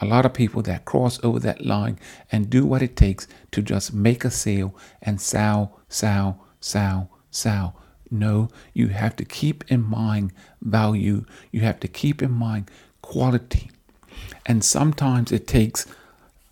A 0.00 0.06
lot 0.06 0.26
of 0.26 0.34
people 0.34 0.60
that 0.62 0.84
cross 0.84 1.22
over 1.22 1.38
that 1.40 1.64
line 1.64 1.98
and 2.32 2.50
do 2.50 2.66
what 2.66 2.82
it 2.82 2.96
takes 2.96 3.28
to 3.52 3.62
just 3.62 3.94
make 3.94 4.24
a 4.24 4.30
sale 4.30 4.74
and 5.00 5.20
sell, 5.20 5.80
sell, 5.88 6.44
sell, 6.60 7.10
sell. 7.30 7.76
No, 8.10 8.48
you 8.72 8.88
have 8.88 9.16
to 9.16 9.24
keep 9.24 9.64
in 9.70 9.82
mind 9.82 10.32
value. 10.60 11.24
You 11.52 11.60
have 11.60 11.80
to 11.80 11.88
keep 11.88 12.22
in 12.22 12.32
mind 12.32 12.70
quality. 13.02 13.70
And 14.44 14.64
sometimes 14.64 15.32
it 15.32 15.46
takes 15.46 15.86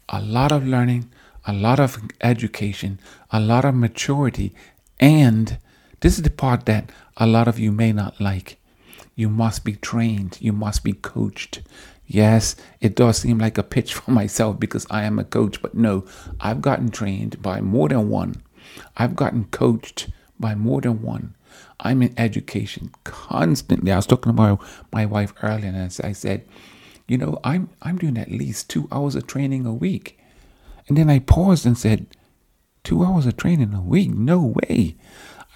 a 0.09 0.21
lot 0.21 0.53
of 0.53 0.67
learning, 0.67 1.11
a 1.47 1.53
lot 1.53 1.81
of 1.81 1.99
education, 2.21 2.99
a 3.31 3.41
lot 3.41 3.65
of 3.65 3.75
maturity. 3.75 4.55
And 5.01 5.59
this 6.01 6.17
is 6.17 6.23
the 6.23 6.31
part 6.31 6.67
that 6.67 6.91
a 7.17 7.27
lot 7.27 7.49
of 7.49 7.59
you 7.59 7.73
may 7.73 7.93
not 7.93 8.21
like. 8.21 8.59
You 9.15 9.29
must 9.29 9.65
be 9.65 9.75
trained, 9.75 10.39
you 10.41 10.53
must 10.53 10.85
be 10.85 10.93
coached. 10.93 11.63
Yes, 12.07 12.57
it 12.81 12.95
does 12.95 13.19
seem 13.19 13.39
like 13.39 13.59
a 13.59 13.63
pitch 13.63 13.95
for 13.99 14.11
myself 14.11 14.59
because 14.59 14.87
I 14.91 15.05
am 15.05 15.19
a 15.19 15.25
coach, 15.25 15.61
but 15.63 15.75
no, 15.75 16.05
I've 16.41 16.63
gotten 16.63 16.91
trained 16.91 17.41
by 17.43 17.61
more 17.61 17.89
than 17.89 18.09
one. 18.09 18.43
I've 18.97 19.17
gotten 19.17 19.45
coached 19.45 20.09
by 20.39 20.55
more 20.55 20.81
than 20.81 21.03
one. 21.03 21.35
I'm 21.81 22.03
in 22.03 22.15
education 22.17 22.91
constantly. 23.05 23.93
I 23.93 23.97
was 23.97 24.07
talking 24.07 24.31
about 24.31 24.61
my 24.93 25.05
wife 25.05 25.35
earlier, 25.43 25.69
and 25.69 26.01
I 26.05 26.13
said, 26.13 26.47
you 27.09 27.19
know, 27.19 27.39
I'm 27.45 27.69
I'm 27.83 27.99
doing 27.99 28.17
at 28.17 28.31
least 28.31 28.71
two 28.71 28.89
hours 28.93 29.15
of 29.15 29.27
training 29.27 29.67
a 29.67 29.75
week. 29.75 30.19
And 30.89 30.97
then 30.97 31.11
I 31.11 31.21
paused 31.21 31.67
and 31.67 31.79
said, 31.79 32.07
two 32.85 33.05
hours 33.05 33.27
of 33.27 33.37
training 33.37 33.75
a 33.75 33.81
week? 33.81 34.11
No 34.11 34.55
way. 34.69 34.97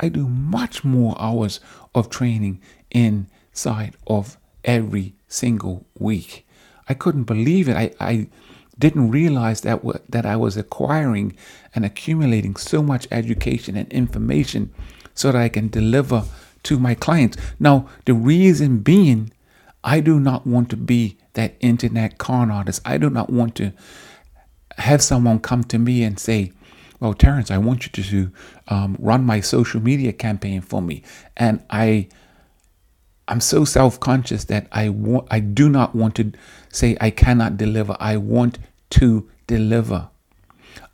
I 0.01 0.09
do 0.09 0.29
much 0.29 0.85
more 0.85 1.17
hours 1.19 1.61
of 1.95 2.11
training 2.11 2.61
inside 2.91 3.97
of 4.07 4.37
every 4.65 5.15
single 5.29 5.87
week. 5.99 6.47
I 6.89 6.95
couldn't 6.95 7.25
believe 7.25 7.69
it. 7.69 7.77
I, 7.77 7.93
I 7.99 8.29
didn't 8.79 9.11
realize 9.11 9.63
that 9.63 9.81
that 10.11 10.27
I 10.27 10.37
was 10.37 10.57
acquiring 10.57 11.37
and 11.75 11.85
accumulating 11.85 12.57
so 12.57 12.83
much 12.83 13.09
education 13.11 13.77
and 13.77 13.91
information 13.91 14.73
so 15.15 15.33
that 15.33 15.41
I 15.41 15.49
can 15.49 15.69
deliver 15.69 16.25
to 16.65 16.79
my 16.79 16.95
clients. 16.95 17.39
Now, 17.59 17.89
the 18.05 18.15
reason 18.15 18.79
being, 18.79 19.33
I 19.83 20.01
do 20.01 20.21
not 20.21 20.47
want 20.47 20.69
to 20.71 20.77
be 20.77 21.17
that 21.33 21.55
internet 21.61 22.19
con 22.19 22.51
artist. 22.51 22.83
I 22.85 22.99
do 22.99 23.09
not 23.09 23.31
want 23.31 23.55
to 23.57 23.73
have 24.79 25.03
someone 25.03 25.39
come 25.39 25.65
to 25.65 25.79
me 25.79 26.03
and 26.03 26.19
say, 26.19 26.53
well, 27.01 27.15
Terrence, 27.15 27.51
I 27.51 27.59
want 27.59 27.85
you 27.85 28.03
to 28.03 28.33
um, 28.69 28.97
run 28.99 29.25
my 29.25 29.41
social 29.41 29.81
media 29.81 30.13
campaign 30.13 30.61
for 30.61 30.81
me. 30.81 31.03
And 31.37 31.63
I, 31.69 32.09
I'm 33.29 33.41
so 33.41 33.65
self-conscious 33.65 34.45
that 34.45 34.67
I 34.73 34.89
want, 34.89 35.27
I 35.31 35.41
do 35.41 35.69
not 35.69 35.95
want 35.95 36.15
to 36.17 36.33
say 36.71 36.97
I 37.01 37.11
cannot 37.11 37.57
deliver. 37.57 37.97
I 38.01 38.17
want 38.17 38.59
to 38.91 39.29
deliver. 39.47 40.09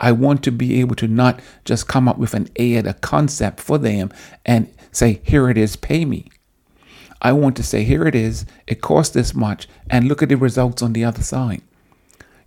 I 0.00 0.12
want 0.12 0.42
to 0.44 0.52
be 0.52 0.80
able 0.80 0.96
to 0.96 1.08
not 1.08 1.40
just 1.64 1.88
come 1.88 2.08
up 2.08 2.18
with 2.18 2.34
an 2.34 2.48
ad, 2.58 2.86
a 2.86 2.94
concept 2.94 3.60
for 3.60 3.78
them 3.78 4.12
and 4.44 4.72
say, 4.90 5.20
here 5.24 5.48
it 5.50 5.58
is, 5.58 5.76
pay 5.76 6.04
me. 6.04 6.28
I 7.20 7.32
want 7.32 7.56
to 7.56 7.62
say, 7.62 7.84
here 7.84 8.06
it 8.06 8.16
is, 8.16 8.44
it 8.66 8.80
costs 8.80 9.14
this 9.14 9.32
much, 9.32 9.68
and 9.88 10.08
look 10.08 10.22
at 10.22 10.28
the 10.28 10.36
results 10.36 10.82
on 10.82 10.92
the 10.92 11.04
other 11.04 11.22
side. 11.22 11.62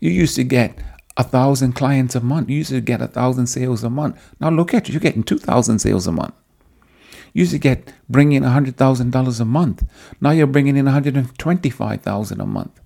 You 0.01 0.11
used 0.11 0.35
to 0.35 0.43
get 0.43 0.77
a 1.17 1.24
thousand 1.24 1.74
clients 1.74 2.15
a 2.15 2.19
month. 2.19 2.50
You 2.50 2.57
used 2.57 2.72
to 2.72 2.81
get 2.81 3.01
a 3.01 3.07
thousand 3.07 3.48
sales 3.48 3.84
a 3.84 3.89
month. 3.89 4.34
Now 4.39 4.50
look 4.50 4.74
at 4.74 4.88
you, 4.88 4.93
you're 4.93 5.01
getting 5.01 5.24
2,000 5.24 5.79
sales 5.79 6.07
a 6.07 6.12
month. 6.12 6.34
You 7.34 7.41
used 7.41 7.51
to 7.51 7.60
get 7.60 7.93
bringing 8.10 8.41
$100,000 8.43 9.39
a 9.39 9.45
month. 9.45 9.84
Now 10.22 10.31
you're 10.31 10.48
bringing 10.48 10.77
in 10.77 10.86
125,000 10.86 12.41
a 12.41 12.45
month. 12.45 12.79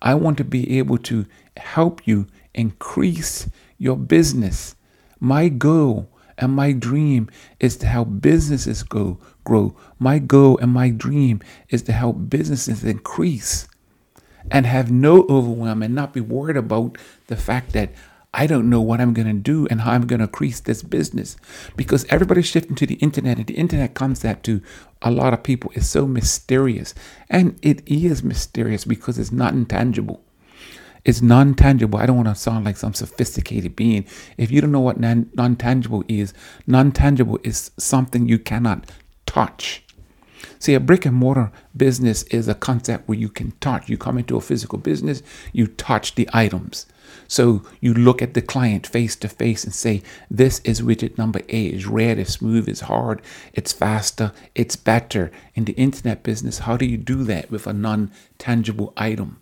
I 0.00 0.14
want 0.14 0.38
to 0.38 0.44
be 0.44 0.78
able 0.78 0.98
to 0.98 1.26
help 1.56 2.06
you 2.06 2.26
increase 2.54 3.48
your 3.78 3.96
business. 3.96 4.76
My 5.20 5.48
goal 5.48 6.10
and 6.38 6.52
my 6.52 6.72
dream 6.72 7.30
is 7.60 7.76
to 7.78 7.86
help 7.86 8.20
businesses 8.20 8.82
go 8.82 9.18
grow. 9.44 9.76
My 9.98 10.18
goal 10.18 10.58
and 10.58 10.72
my 10.72 10.90
dream 10.90 11.40
is 11.68 11.82
to 11.82 11.92
help 11.92 12.28
businesses 12.28 12.84
increase 12.84 13.68
and 14.50 14.66
have 14.66 14.90
no 14.90 15.22
overwhelm 15.28 15.82
and 15.82 15.94
not 15.94 16.12
be 16.12 16.20
worried 16.20 16.56
about 16.56 16.98
the 17.26 17.36
fact 17.36 17.72
that 17.72 17.90
I 18.32 18.48
don't 18.48 18.68
know 18.68 18.80
what 18.80 19.00
I'm 19.00 19.14
going 19.14 19.28
to 19.28 19.32
do 19.32 19.68
and 19.70 19.82
how 19.82 19.92
I'm 19.92 20.08
going 20.08 20.18
to 20.18 20.24
increase 20.24 20.58
this 20.58 20.82
business 20.82 21.36
because 21.76 22.04
everybody's 22.06 22.46
shifting 22.46 22.74
to 22.76 22.86
the 22.86 22.96
internet 22.96 23.38
and 23.38 23.46
the 23.46 23.54
internet 23.54 23.94
concept 23.94 24.44
to 24.46 24.60
a 25.02 25.10
lot 25.10 25.32
of 25.32 25.44
people 25.44 25.70
is 25.74 25.88
so 25.88 26.06
mysterious 26.06 26.94
and 27.30 27.56
it 27.62 27.86
is 27.86 28.24
mysterious 28.24 28.84
because 28.84 29.20
it's 29.20 29.30
not 29.30 29.52
intangible. 29.52 30.20
It's 31.04 31.22
non 31.22 31.54
tangible. 31.54 31.98
I 31.98 32.06
don't 32.06 32.16
want 32.16 32.28
to 32.28 32.34
sound 32.34 32.64
like 32.64 32.76
some 32.76 32.94
sophisticated 32.94 33.76
being. 33.76 34.04
If 34.36 34.50
you 34.50 34.60
don't 34.60 34.72
know 34.72 34.80
what 34.80 34.98
non 34.98 35.56
tangible 35.56 36.02
is, 36.08 36.34
non 36.66 36.90
tangible 36.92 37.38
is 37.44 37.70
something 37.78 38.26
you 38.26 38.38
cannot 38.38 38.90
touch. 39.26 39.83
See, 40.58 40.74
a 40.74 40.80
brick 40.80 41.06
and 41.06 41.16
mortar 41.16 41.52
business 41.76 42.22
is 42.24 42.48
a 42.48 42.54
concept 42.54 43.08
where 43.08 43.18
you 43.18 43.28
can 43.28 43.52
touch. 43.60 43.88
You 43.88 43.98
come 43.98 44.18
into 44.18 44.36
a 44.36 44.40
physical 44.40 44.78
business, 44.78 45.22
you 45.52 45.66
touch 45.66 46.14
the 46.14 46.28
items. 46.32 46.86
So 47.28 47.62
you 47.80 47.94
look 47.94 48.22
at 48.22 48.34
the 48.34 48.42
client 48.42 48.86
face 48.86 49.16
to 49.16 49.28
face 49.28 49.64
and 49.64 49.74
say, 49.74 50.02
This 50.30 50.60
is 50.60 50.82
widget 50.82 51.18
number 51.18 51.40
A. 51.48 51.66
It's 51.66 51.86
red, 51.86 52.18
it's 52.18 52.32
smooth, 52.32 52.68
it's 52.68 52.82
hard, 52.82 53.22
it's 53.52 53.72
faster, 53.72 54.32
it's 54.54 54.76
better. 54.76 55.30
In 55.54 55.64
the 55.64 55.72
internet 55.74 56.22
business, 56.22 56.60
how 56.60 56.76
do 56.76 56.86
you 56.86 56.96
do 56.96 57.24
that 57.24 57.50
with 57.50 57.66
a 57.66 57.72
non 57.72 58.10
tangible 58.38 58.92
item? 58.96 59.40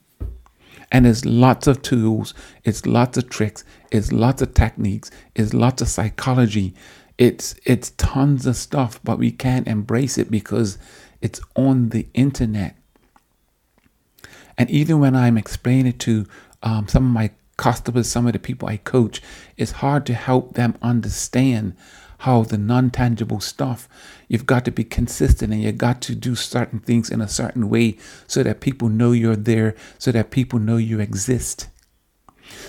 And 0.90 1.06
there's 1.06 1.25
lots 1.25 1.66
of 1.66 1.80
tools, 1.80 2.35
it's 2.64 2.85
lots 2.85 3.16
of 3.16 3.30
tricks, 3.30 3.64
it's 3.90 4.12
lots 4.12 4.42
of 4.42 4.52
techniques, 4.52 5.11
it's 5.35 5.54
lots 5.54 5.80
of 5.80 5.88
psychology. 5.88 6.75
It's 7.23 7.55
it's 7.64 7.91
tons 7.91 8.47
of 8.47 8.57
stuff, 8.57 8.99
but 9.05 9.17
we 9.17 9.31
can't 9.31 9.69
embrace 9.69 10.19
it 10.19 10.29
because 10.29 10.76
it's 11.21 11.41
on 11.55 11.91
the 11.91 12.09
internet. 12.14 12.75
And 14.59 14.69
even 14.69 14.99
when 14.99 15.14
I'm 15.14 15.38
explaining 15.38 15.87
it 15.87 16.00
to 16.00 16.26
um, 16.64 16.88
some 16.88 17.07
of 17.07 17.12
my 17.12 17.31
customers, 17.57 18.11
some 18.11 18.26
of 18.26 18.33
the 18.33 18.41
people 18.41 18.69
I 18.69 18.76
coach, 18.79 19.23
it's 19.57 19.71
hard 19.71 20.05
to 20.07 20.14
help 20.14 20.55
them 20.55 20.75
understand 20.83 21.76
how 22.19 22.43
the 22.43 22.59
non 22.59 22.91
tangible 22.91 23.38
stuff, 23.38 23.88
you've 24.26 24.45
got 24.45 24.64
to 24.64 24.73
be 24.73 24.83
consistent 24.83 25.52
and 25.52 25.62
you've 25.62 25.79
got 25.79 26.02
to 26.02 26.17
do 26.17 26.35
certain 26.35 26.81
things 26.81 27.09
in 27.09 27.21
a 27.21 27.29
certain 27.29 27.71
way 27.71 27.99
so 28.26 28.43
that 28.43 28.61
people 28.61 28.88
know 28.88 29.12
you're 29.12 29.37
there, 29.37 29.76
so 29.97 30.11
that 30.11 30.33
people 30.33 30.59
know 30.59 30.76
you 30.76 30.99
exist. 30.99 31.69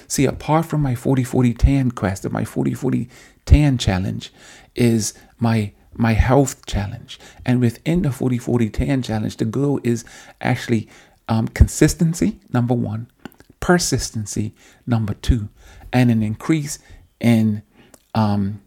See, 0.08 0.26
apart 0.26 0.68
from 0.68 0.82
my 0.82 0.94
40 0.94 1.24
40 1.24 1.54
tan 1.56 1.92
quest, 1.92 2.24
and 2.24 2.32
my 2.34 2.46
40 2.46 2.76
40 2.76 3.10
tan 3.46 3.78
challenge 3.78 4.32
is 4.76 5.14
my 5.40 5.74
my 5.96 6.14
health 6.14 6.66
challenge. 6.66 7.20
And 7.46 7.60
within 7.60 8.02
the 8.02 8.12
40 8.12 8.38
40 8.38 8.70
tan 8.70 9.02
challenge, 9.02 9.38
the 9.38 9.46
goal 9.46 9.80
is 9.84 10.04
actually 10.42 10.90
um, 11.28 11.48
consistency, 11.48 12.40
number 12.52 12.74
one, 12.74 13.08
persistency, 13.60 14.54
number 14.86 15.14
two, 15.14 15.50
and 15.92 16.12
an 16.12 16.24
increase 16.24 16.80
in 17.20 17.64
um, 18.16 18.62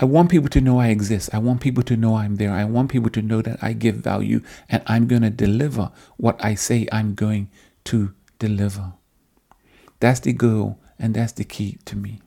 I 0.00 0.06
want 0.06 0.30
people 0.30 0.48
to 0.50 0.60
know 0.62 0.80
I 0.80 0.88
exist. 0.88 1.28
I 1.32 1.38
want 1.38 1.60
people 1.60 1.82
to 1.82 1.96
know 1.96 2.16
I'm 2.16 2.36
there. 2.36 2.52
I 2.52 2.64
want 2.64 2.90
people 2.90 3.10
to 3.10 3.20
know 3.20 3.42
that 3.42 3.62
I 3.62 3.74
give 3.74 3.96
value 3.96 4.40
and 4.68 4.82
I'm 4.86 5.06
going 5.06 5.22
to 5.22 5.30
deliver 5.30 5.90
what 6.16 6.42
I 6.42 6.54
say 6.54 6.88
I'm 6.90 7.14
going 7.14 7.50
to 7.84 8.14
deliver. 8.38 8.94
That's 9.98 10.20
the 10.20 10.32
goal 10.32 10.78
and 10.98 11.14
that's 11.14 11.32
the 11.32 11.44
key 11.44 11.78
to 11.84 11.96
me. 11.96 12.20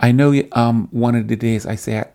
I 0.00 0.12
know 0.12 0.34
um, 0.52 0.88
one 0.90 1.14
of 1.14 1.28
the 1.28 1.36
days 1.36 1.66
I 1.66 1.76
said 1.76 2.12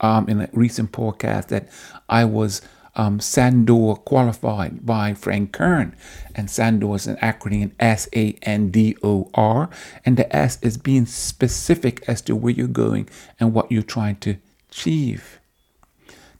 um, 0.00 0.28
in 0.28 0.40
a 0.40 0.48
recent 0.52 0.92
podcast 0.92 1.48
that 1.48 1.68
I 2.08 2.24
was 2.24 2.62
um, 2.96 3.20
Sandor 3.20 3.94
qualified 3.94 4.84
by 4.84 5.14
Frank 5.14 5.52
Kern. 5.52 5.94
And 6.34 6.50
Sandor 6.50 6.94
is 6.96 7.06
an 7.06 7.16
acronym 7.16 7.72
S 7.78 8.08
A 8.14 8.32
N 8.42 8.70
D 8.70 8.96
O 9.02 9.30
R. 9.34 9.70
And 10.04 10.16
the 10.16 10.34
S 10.34 10.58
is 10.62 10.76
being 10.76 11.06
specific 11.06 12.02
as 12.08 12.20
to 12.22 12.36
where 12.36 12.52
you're 12.52 12.66
going 12.66 13.08
and 13.38 13.52
what 13.52 13.70
you're 13.70 13.82
trying 13.82 14.16
to 14.16 14.36
achieve. 14.70 15.40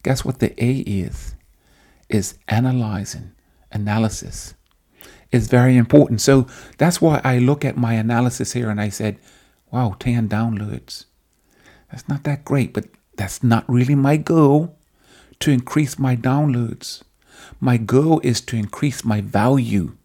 Guess 0.03 0.25
what 0.25 0.39
the 0.39 0.51
A 0.63 0.79
is? 0.79 1.35
Is 2.09 2.37
analyzing, 2.47 3.31
analysis. 3.71 4.53
It's 5.31 5.47
very 5.47 5.77
important. 5.77 6.19
So 6.19 6.45
that's 6.77 7.01
why 7.01 7.21
I 7.23 7.39
look 7.39 7.63
at 7.63 7.77
my 7.77 7.93
analysis 7.93 8.51
here 8.51 8.69
and 8.69 8.81
I 8.81 8.89
said, 8.89 9.17
wow, 9.71 9.95
10 9.99 10.29
downloads. 10.29 11.05
That's 11.89 12.07
not 12.07 12.23
that 12.23 12.45
great, 12.45 12.73
but 12.73 12.85
that's 13.15 13.43
not 13.43 13.69
really 13.69 13.95
my 13.95 14.17
goal. 14.17 14.77
to 15.39 15.51
increase 15.51 15.97
my 15.97 16.15
downloads. 16.15 17.01
My 17.59 17.77
goal 17.77 18.19
is 18.23 18.41
to 18.41 18.55
increase 18.55 19.03
my 19.03 19.21
value. 19.21 19.97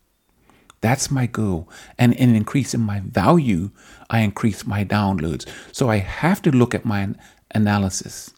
That's 0.80 1.10
my 1.10 1.26
goal. 1.26 1.68
And 1.98 2.14
in 2.14 2.34
increasing 2.34 2.80
my 2.80 3.00
value, 3.00 3.70
I 4.08 4.20
increase 4.20 4.66
my 4.66 4.84
downloads. 4.84 5.46
So 5.72 5.90
I 5.90 5.98
have 5.98 6.40
to 6.42 6.50
look 6.50 6.74
at 6.74 6.84
my 6.84 7.14
analysis. 7.50 8.32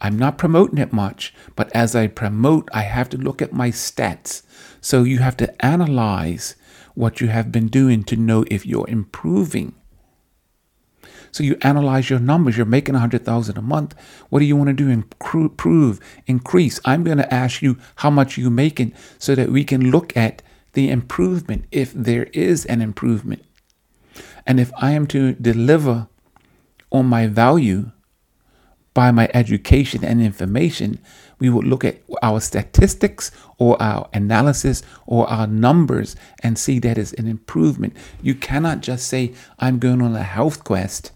I'm 0.00 0.18
not 0.18 0.38
promoting 0.38 0.78
it 0.78 0.92
much, 0.92 1.32
but 1.54 1.70
as 1.74 1.94
I 1.94 2.06
promote, 2.08 2.68
I 2.72 2.82
have 2.82 3.08
to 3.10 3.16
look 3.16 3.40
at 3.40 3.52
my 3.52 3.70
stats. 3.70 4.42
So 4.80 5.04
you 5.04 5.18
have 5.18 5.36
to 5.36 5.64
analyze 5.64 6.56
what 6.94 7.20
you 7.20 7.28
have 7.28 7.52
been 7.52 7.68
doing 7.68 8.02
to 8.04 8.16
know 8.16 8.44
if 8.50 8.66
you're 8.66 8.88
improving. 8.88 9.74
So 11.32 11.42
you 11.42 11.56
analyze 11.62 12.10
your 12.10 12.20
numbers. 12.20 12.56
You're 12.56 12.66
making 12.66 12.92
100,000 12.92 13.56
a 13.56 13.62
month. 13.62 13.94
What 14.28 14.40
do 14.40 14.44
you 14.44 14.54
want 14.54 14.68
to 14.68 14.74
do? 14.74 14.88
Improve, 14.90 15.98
increase. 16.26 16.78
I'm 16.84 17.02
going 17.02 17.18
to 17.18 17.34
ask 17.34 17.62
you 17.62 17.78
how 17.96 18.10
much 18.10 18.36
you're 18.36 18.50
making 18.50 18.92
so 19.18 19.34
that 19.34 19.48
we 19.48 19.64
can 19.64 19.90
look 19.90 20.16
at 20.16 20.42
the 20.74 20.90
improvement 20.90 21.64
if 21.72 21.92
there 21.94 22.24
is 22.34 22.66
an 22.66 22.82
improvement. 22.82 23.42
And 24.46 24.60
if 24.60 24.70
I 24.76 24.92
am 24.92 25.06
to 25.08 25.32
deliver 25.32 26.08
on 26.90 27.06
my 27.06 27.26
value 27.26 27.92
by 28.94 29.10
my 29.10 29.30
education 29.32 30.04
and 30.04 30.20
information, 30.20 30.98
we 31.38 31.48
would 31.48 31.66
look 31.66 31.82
at 31.82 32.02
our 32.22 32.40
statistics 32.40 33.30
or 33.56 33.80
our 33.82 34.06
analysis 34.12 34.82
or 35.06 35.28
our 35.30 35.46
numbers 35.46 36.14
and 36.42 36.58
see 36.58 36.78
that 36.80 36.98
as 36.98 37.14
an 37.14 37.26
improvement. 37.26 37.96
You 38.20 38.34
cannot 38.34 38.82
just 38.82 39.08
say, 39.08 39.32
I'm 39.58 39.78
going 39.78 40.02
on 40.02 40.14
a 40.14 40.22
health 40.22 40.62
quest 40.62 41.12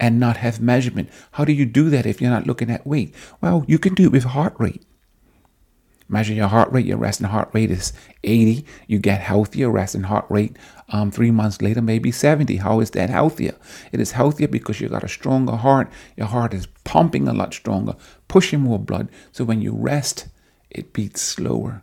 and 0.00 0.20
not 0.20 0.38
have 0.38 0.60
measurement. 0.60 1.10
How 1.32 1.44
do 1.44 1.52
you 1.52 1.66
do 1.66 1.90
that 1.90 2.06
if 2.06 2.20
you're 2.20 2.30
not 2.30 2.46
looking 2.46 2.70
at 2.70 2.86
weight? 2.86 3.14
Well, 3.40 3.64
you 3.66 3.78
can 3.78 3.94
do 3.94 4.04
it 4.04 4.12
with 4.12 4.24
heart 4.24 4.54
rate. 4.58 4.84
Measure 6.08 6.32
your 6.32 6.48
heart 6.48 6.72
rate. 6.72 6.86
Your 6.86 6.96
resting 6.96 7.26
heart 7.26 7.50
rate 7.52 7.70
is 7.70 7.92
80. 8.24 8.64
You 8.86 8.98
get 8.98 9.20
healthier. 9.20 9.70
Resting 9.70 10.04
heart 10.04 10.24
rate 10.30 10.56
um, 10.88 11.10
three 11.10 11.30
months 11.30 11.60
later, 11.60 11.82
maybe 11.82 12.10
70. 12.10 12.56
How 12.56 12.80
is 12.80 12.90
that 12.92 13.10
healthier? 13.10 13.54
It 13.92 14.00
is 14.00 14.12
healthier 14.12 14.48
because 14.48 14.80
you've 14.80 14.90
got 14.90 15.04
a 15.04 15.08
stronger 15.08 15.56
heart. 15.56 15.90
Your 16.16 16.28
heart 16.28 16.54
is 16.54 16.66
pumping 16.84 17.28
a 17.28 17.34
lot 17.34 17.52
stronger, 17.52 17.94
pushing 18.26 18.60
more 18.60 18.78
blood. 18.78 19.10
So 19.32 19.44
when 19.44 19.60
you 19.60 19.72
rest, 19.72 20.28
it 20.70 20.94
beats 20.94 21.20
slower. 21.20 21.82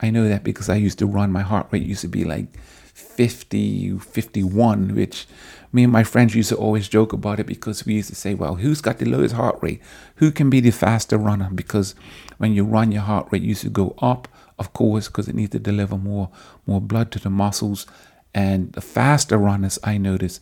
I 0.00 0.10
know 0.10 0.28
that 0.28 0.42
because 0.42 0.68
I 0.68 0.76
used 0.76 0.98
to 0.98 1.06
run. 1.06 1.30
My 1.30 1.42
heart 1.42 1.68
rate 1.70 1.82
used 1.82 2.02
to 2.02 2.08
be 2.08 2.24
like 2.24 2.58
50, 2.94 3.98
51, 3.98 4.94
which 4.96 5.26
me 5.72 5.84
and 5.84 5.92
my 5.92 6.04
friends 6.04 6.34
used 6.34 6.48
to 6.48 6.56
always 6.56 6.88
joke 6.88 7.12
about 7.12 7.40
it 7.40 7.46
because 7.46 7.84
we 7.84 7.94
used 7.94 8.08
to 8.08 8.14
say, 8.14 8.34
well, 8.34 8.56
who's 8.56 8.80
got 8.80 8.98
the 8.98 9.04
lowest 9.04 9.34
heart 9.34 9.58
rate? 9.60 9.80
Who 10.16 10.30
can 10.30 10.48
be 10.48 10.60
the 10.60 10.70
faster 10.70 11.18
runner? 11.18 11.50
Because 11.52 11.94
when 12.38 12.54
you 12.54 12.64
run, 12.64 12.92
your 12.92 13.02
heart 13.02 13.28
rate 13.30 13.42
used 13.42 13.62
to 13.62 13.70
go 13.70 13.94
up, 13.98 14.28
of 14.58 14.72
course, 14.72 15.08
because 15.08 15.28
it 15.28 15.34
needs 15.34 15.52
to 15.52 15.58
deliver 15.58 15.98
more, 15.98 16.30
more 16.66 16.80
blood 16.80 17.10
to 17.12 17.18
the 17.18 17.30
muscles. 17.30 17.86
And 18.34 18.72
the 18.72 18.80
faster 18.80 19.36
runners 19.36 19.78
I 19.84 19.98
noticed 19.98 20.40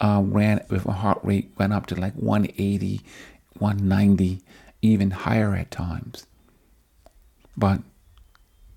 uh, 0.00 0.22
ran 0.24 0.64
with 0.68 0.86
a 0.86 0.92
heart 0.92 1.20
rate 1.22 1.50
went 1.58 1.72
up 1.72 1.86
to 1.86 1.94
like 1.94 2.14
180, 2.14 3.00
190, 3.58 4.40
even 4.82 5.10
higher 5.10 5.54
at 5.54 5.70
times. 5.70 6.26
But 7.56 7.80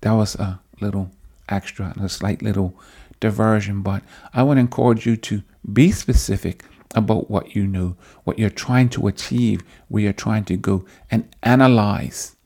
that 0.00 0.12
was 0.12 0.34
a 0.36 0.60
little 0.80 1.10
extra, 1.48 1.94
a 2.00 2.08
slight 2.08 2.42
little 2.42 2.74
diversion. 3.22 3.80
But 3.80 4.02
I 4.34 4.42
would 4.42 4.58
encourage 4.58 5.06
you 5.06 5.16
to 5.16 5.42
be 5.72 5.90
specific 5.90 6.64
about 6.94 7.30
what 7.30 7.56
you 7.56 7.66
know, 7.66 7.96
what 8.24 8.38
you're 8.38 8.50
trying 8.50 8.90
to 8.90 9.06
achieve, 9.06 9.62
where 9.88 10.02
you're 10.02 10.12
trying 10.12 10.44
to 10.44 10.56
go, 10.58 10.84
and 11.10 11.34
analyze. 11.42 12.36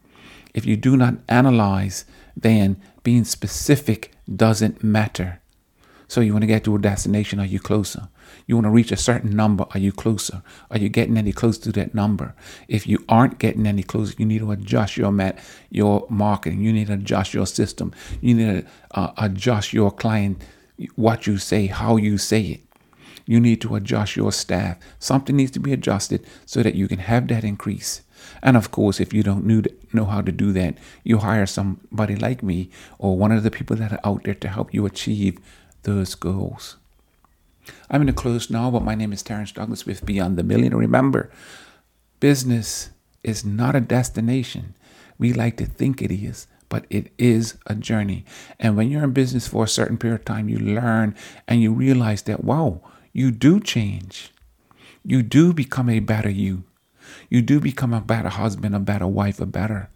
If 0.54 0.64
you 0.64 0.76
do 0.76 0.96
not 0.96 1.16
analyze, 1.28 2.04
then 2.36 2.80
being 3.02 3.24
specific 3.24 4.12
doesn't 4.34 4.84
matter. 4.84 5.40
So 6.08 6.20
you 6.20 6.32
want 6.32 6.42
to 6.42 6.46
get 6.46 6.62
to 6.64 6.76
a 6.76 6.78
destination, 6.78 7.40
are 7.40 7.46
you 7.46 7.58
closer? 7.58 8.08
You 8.46 8.54
want 8.56 8.66
to 8.66 8.70
reach 8.70 8.92
a 8.92 8.96
certain 8.96 9.34
number, 9.34 9.66
are 9.72 9.80
you 9.80 9.92
closer? 9.92 10.42
Are 10.70 10.78
you 10.78 10.88
getting 10.88 11.16
any 11.16 11.32
closer 11.32 11.62
to 11.62 11.72
that 11.72 11.94
number? 11.94 12.34
If 12.68 12.86
you 12.86 13.04
aren't 13.08 13.38
getting 13.38 13.66
any 13.66 13.82
closer, 13.82 14.14
you 14.16 14.26
need 14.26 14.38
to 14.38 14.52
adjust 14.52 14.96
your 14.96 15.10
mat, 15.10 15.38
your 15.70 16.06
marketing. 16.08 16.60
You 16.62 16.72
need 16.72 16.86
to 16.86 16.94
adjust 16.94 17.34
your 17.34 17.46
system. 17.46 17.92
You 18.20 18.34
need 18.34 18.62
to 18.62 18.66
uh, 18.92 19.12
adjust 19.18 19.72
your 19.72 19.90
client, 19.90 20.42
what 20.94 21.26
you 21.26 21.38
say, 21.38 21.66
how 21.66 21.96
you 21.96 22.18
say 22.18 22.42
it. 22.42 22.60
You 23.24 23.40
need 23.40 23.60
to 23.62 23.74
adjust 23.74 24.14
your 24.14 24.30
staff. 24.30 24.78
Something 24.98 25.36
needs 25.36 25.50
to 25.52 25.60
be 25.60 25.72
adjusted 25.72 26.24
so 26.44 26.62
that 26.62 26.76
you 26.76 26.86
can 26.86 27.00
have 27.00 27.26
that 27.28 27.44
increase. 27.44 28.02
And 28.42 28.56
of 28.56 28.70
course, 28.70 29.00
if 29.00 29.12
you 29.12 29.22
don't 29.22 29.44
know 29.92 30.04
how 30.04 30.20
to 30.20 30.32
do 30.32 30.52
that, 30.52 30.76
you 31.02 31.18
hire 31.18 31.46
somebody 31.46 32.16
like 32.16 32.42
me 32.42 32.70
or 32.98 33.16
one 33.16 33.32
of 33.32 33.42
the 33.42 33.50
people 33.50 33.76
that 33.76 33.92
are 33.92 34.00
out 34.04 34.24
there 34.24 34.34
to 34.34 34.48
help 34.48 34.72
you 34.72 34.86
achieve 34.86 35.38
those 35.82 36.14
goals. 36.14 36.76
I'm 37.90 38.00
going 38.00 38.06
to 38.06 38.12
close 38.12 38.48
now, 38.48 38.70
but 38.70 38.84
my 38.84 38.94
name 38.94 39.12
is 39.12 39.22
Terrence 39.22 39.52
Douglas 39.52 39.86
with 39.86 40.06
Beyond 40.06 40.36
the 40.36 40.44
Million. 40.44 40.76
Remember, 40.76 41.30
business 42.20 42.90
is 43.24 43.44
not 43.44 43.74
a 43.74 43.80
destination. 43.80 44.74
We 45.18 45.32
like 45.32 45.56
to 45.56 45.66
think 45.66 46.00
it 46.00 46.12
is, 46.12 46.46
but 46.68 46.86
it 46.90 47.12
is 47.18 47.56
a 47.66 47.74
journey. 47.74 48.24
And 48.58 48.76
when 48.76 48.90
you're 48.90 49.04
in 49.04 49.12
business 49.12 49.48
for 49.48 49.64
a 49.64 49.68
certain 49.68 49.98
period 49.98 50.20
of 50.20 50.24
time, 50.24 50.48
you 50.48 50.58
learn 50.58 51.14
and 51.46 51.62
you 51.62 51.72
realize 51.72 52.22
that, 52.22 52.44
wow, 52.44 52.80
you 53.12 53.30
do 53.30 53.60
change. 53.60 54.32
You 55.02 55.22
do 55.22 55.52
become 55.52 55.88
a 55.88 56.00
better 56.00 56.30
you. 56.30 56.64
You 57.30 57.42
do 57.42 57.60
become 57.60 57.94
a 57.94 58.00
better 58.00 58.28
husband, 58.28 58.74
a 58.74 58.80
better 58.80 59.06
wife, 59.06 59.40
a 59.40 59.46
better 59.46 59.90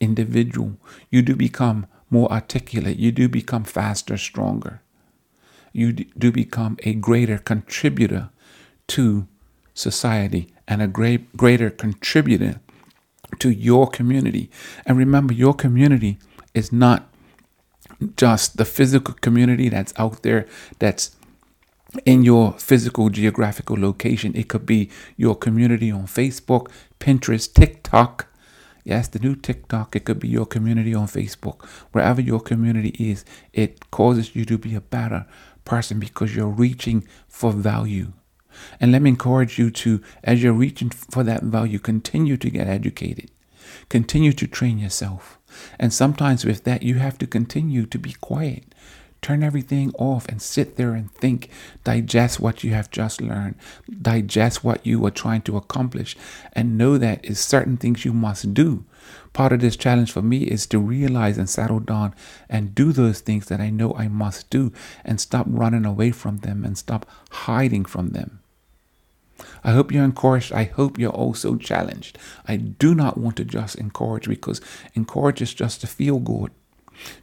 individual. 0.00 0.76
You 1.10 1.22
do 1.22 1.34
become 1.34 1.86
more 2.10 2.30
articulate. 2.30 2.98
You 2.98 3.12
do 3.12 3.28
become 3.28 3.64
faster, 3.64 4.16
stronger. 4.16 4.82
You 5.72 5.92
do 5.92 6.32
become 6.32 6.76
a 6.84 6.94
greater 6.94 7.38
contributor 7.38 8.30
to 8.88 9.26
society 9.74 10.52
and 10.66 10.82
a 10.82 10.86
great, 10.86 11.36
greater 11.36 11.70
contributor 11.70 12.60
to 13.38 13.50
your 13.50 13.86
community. 13.86 14.50
And 14.86 14.98
remember, 14.98 15.32
your 15.32 15.54
community 15.54 16.18
is 16.54 16.72
not 16.72 17.08
just 18.16 18.56
the 18.56 18.64
physical 18.64 19.14
community 19.14 19.68
that's 19.68 19.92
out 19.96 20.22
there 20.22 20.46
that's 20.78 21.16
in 22.04 22.22
your 22.22 22.52
physical 22.52 23.08
geographical 23.08 23.78
location. 23.78 24.34
It 24.34 24.48
could 24.48 24.66
be 24.66 24.90
your 25.16 25.34
community 25.34 25.90
on 25.90 26.06
Facebook, 26.06 26.70
Pinterest, 27.00 27.52
TikTok. 27.52 28.26
Yes, 28.84 29.08
the 29.08 29.18
new 29.18 29.34
TikTok. 29.34 29.96
It 29.96 30.04
could 30.04 30.18
be 30.18 30.28
your 30.28 30.46
community 30.46 30.94
on 30.94 31.06
Facebook. 31.06 31.64
Wherever 31.92 32.20
your 32.20 32.40
community 32.40 32.94
is, 32.98 33.24
it 33.52 33.90
causes 33.90 34.34
you 34.34 34.44
to 34.46 34.58
be 34.58 34.74
a 34.74 34.80
better 34.80 35.26
person 35.64 35.98
because 35.98 36.34
you're 36.34 36.48
reaching 36.48 37.06
for 37.26 37.52
value. 37.52 38.12
And 38.80 38.92
let 38.92 39.02
me 39.02 39.10
encourage 39.10 39.58
you 39.58 39.70
to, 39.70 40.02
as 40.24 40.42
you're 40.42 40.52
reaching 40.52 40.90
for 40.90 41.22
that 41.24 41.42
value, 41.42 41.78
continue 41.78 42.36
to 42.36 42.50
get 42.50 42.66
educated, 42.66 43.30
continue 43.88 44.32
to 44.32 44.46
train 44.46 44.78
yourself. 44.78 45.38
And 45.78 45.92
sometimes 45.92 46.44
with 46.44 46.64
that, 46.64 46.82
you 46.82 46.96
have 46.96 47.18
to 47.18 47.26
continue 47.26 47.86
to 47.86 47.98
be 47.98 48.12
quiet 48.12 48.64
Turn 49.20 49.42
everything 49.42 49.92
off 49.98 50.28
and 50.28 50.40
sit 50.40 50.76
there 50.76 50.94
and 50.94 51.10
think. 51.12 51.50
Digest 51.82 52.38
what 52.38 52.62
you 52.62 52.72
have 52.72 52.90
just 52.90 53.20
learned. 53.20 53.56
Digest 54.00 54.62
what 54.62 54.86
you 54.86 55.04
are 55.06 55.10
trying 55.10 55.42
to 55.42 55.56
accomplish. 55.56 56.16
And 56.52 56.78
know 56.78 56.98
that 56.98 57.24
is 57.24 57.40
certain 57.40 57.76
things 57.76 58.04
you 58.04 58.12
must 58.12 58.54
do. 58.54 58.84
Part 59.32 59.52
of 59.52 59.60
this 59.60 59.76
challenge 59.76 60.12
for 60.12 60.22
me 60.22 60.38
is 60.38 60.66
to 60.66 60.78
realize 60.78 61.38
and 61.38 61.48
settle 61.48 61.80
down 61.80 62.14
and 62.48 62.74
do 62.74 62.92
those 62.92 63.20
things 63.20 63.46
that 63.46 63.60
I 63.60 63.70
know 63.70 63.94
I 63.94 64.08
must 64.08 64.50
do 64.50 64.72
and 65.04 65.20
stop 65.20 65.46
running 65.48 65.86
away 65.86 66.10
from 66.10 66.38
them 66.38 66.64
and 66.64 66.76
stop 66.76 67.06
hiding 67.30 67.84
from 67.84 68.10
them. 68.10 68.40
I 69.62 69.72
hope 69.72 69.92
you're 69.92 70.04
encouraged. 70.04 70.52
I 70.52 70.64
hope 70.64 70.98
you're 70.98 71.10
also 71.10 71.56
challenged. 71.56 72.18
I 72.46 72.56
do 72.56 72.94
not 72.94 73.18
want 73.18 73.36
to 73.36 73.44
just 73.44 73.76
encourage 73.76 74.28
because 74.28 74.60
encourage 74.94 75.40
is 75.42 75.54
just 75.54 75.80
to 75.82 75.86
feel 75.86 76.18
good 76.18 76.50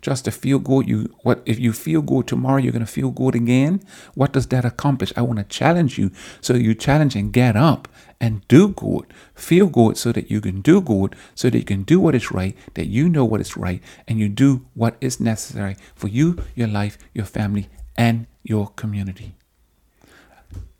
just 0.01 0.25
to 0.25 0.31
feel 0.31 0.59
good 0.59 0.87
you 0.87 1.13
what 1.23 1.41
if 1.45 1.59
you 1.59 1.73
feel 1.73 2.01
good 2.01 2.27
tomorrow 2.27 2.57
you're 2.57 2.71
going 2.71 2.85
to 2.85 2.91
feel 2.91 3.11
good 3.11 3.35
again 3.35 3.81
what 4.13 4.31
does 4.31 4.47
that 4.47 4.65
accomplish 4.65 5.11
i 5.15 5.21
want 5.21 5.37
to 5.37 5.43
challenge 5.45 5.97
you 5.97 6.11
so 6.41 6.53
you 6.53 6.73
challenge 6.73 7.15
and 7.15 7.33
get 7.33 7.55
up 7.55 7.87
and 8.19 8.47
do 8.47 8.69
good 8.69 9.05
feel 9.33 9.67
good 9.67 9.97
so 9.97 10.11
that 10.11 10.31
you 10.31 10.41
can 10.41 10.61
do 10.61 10.81
good 10.81 11.15
so 11.33 11.49
that 11.49 11.57
you 11.57 11.65
can 11.65 11.83
do 11.83 11.99
what 11.99 12.15
is 12.15 12.31
right 12.31 12.55
that 12.73 12.87
you 12.87 13.09
know 13.09 13.25
what 13.25 13.41
is 13.41 13.57
right 13.57 13.81
and 14.07 14.19
you 14.19 14.29
do 14.29 14.65
what 14.73 14.95
is 15.01 15.19
necessary 15.19 15.75
for 15.95 16.07
you 16.07 16.37
your 16.55 16.67
life 16.67 16.97
your 17.13 17.25
family 17.25 17.69
and 17.97 18.27
your 18.43 18.67
community 18.69 19.35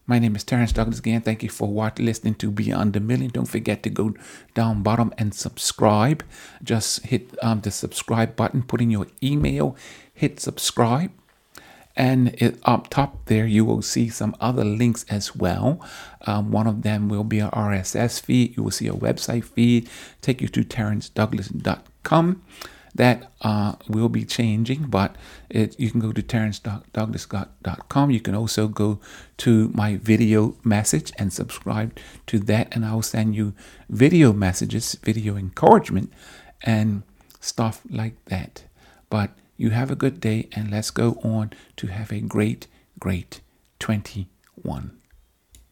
my 0.08 0.20
name 0.20 0.36
is 0.36 0.44
Terrence 0.44 0.72
Douglas 0.72 1.00
again. 1.00 1.22
Thank 1.22 1.42
you 1.42 1.50
for 1.50 1.68
watching, 1.68 2.06
listening 2.06 2.36
to 2.36 2.52
Beyond 2.52 2.94
the 2.94 3.00
Million. 3.00 3.32
Don't 3.32 3.48
forget 3.48 3.82
to 3.82 3.90
go 3.90 4.14
down 4.54 4.84
bottom 4.84 5.12
and 5.18 5.34
subscribe. 5.34 6.24
Just 6.64 7.08
hit 7.08 7.36
um, 7.42 7.62
the 7.62 7.72
subscribe 7.72 8.36
button, 8.36 8.62
put 8.62 8.82
in 8.82 8.92
your 8.92 9.08
email, 9.24 9.76
hit 10.14 10.40
subscribe. 10.40 11.10
And 11.96 12.36
it, 12.42 12.60
up 12.64 12.90
top 12.90 13.26
there, 13.26 13.46
you 13.46 13.64
will 13.64 13.82
see 13.82 14.10
some 14.10 14.36
other 14.42 14.66
links 14.66 15.06
as 15.10 15.36
well. 15.36 15.80
Um, 16.28 16.52
one 16.52 16.68
of 16.68 16.82
them 16.82 17.08
will 17.08 17.24
be 17.24 17.40
a 17.40 17.50
RSS 17.50 18.22
feed. 18.22 18.58
You 18.58 18.64
will 18.64 18.72
see 18.72 18.88
a 18.88 18.94
website 18.94 19.46
feed, 19.46 19.90
take 20.22 20.42
you 20.42 20.48
to 20.50 20.64
terencedouglas.com 20.64 22.42
that 22.96 23.30
uh, 23.42 23.74
will 23.90 24.08
be 24.08 24.24
changing, 24.24 24.84
but 24.84 25.18
it, 25.50 25.78
you 25.78 25.92
can 25.92 26.00
go 26.00 26.14
to 26.14 26.24
terencedouglas.com. 26.24 28.10
You 28.10 28.22
can 28.22 28.34
also 28.34 28.70
go 28.70 29.02
to 29.38 29.70
my 29.74 29.98
video 29.98 30.56
message 30.64 31.12
and 31.18 31.32
subscribe 31.32 31.98
to 32.28 32.40
that, 32.40 32.74
and 32.74 32.86
I'll 32.86 33.02
send 33.02 33.36
you 33.36 33.54
video 33.90 34.32
messages, 34.32 34.96
video 35.04 35.36
encouragement, 35.36 36.12
and 36.64 37.04
stuff 37.42 37.82
like 37.90 38.24
that. 38.26 38.64
But 39.10 39.32
you 39.58 39.70
have 39.70 39.92
a 39.92 39.96
good 39.96 40.20
day, 40.20 40.50
and 40.54 40.72
let's 40.72 40.92
go 40.92 41.20
on 41.24 41.52
to 41.78 41.88
have 41.88 42.12
a 42.12 42.20
great, 42.20 42.68
great 43.00 43.42
21. 43.80 44.92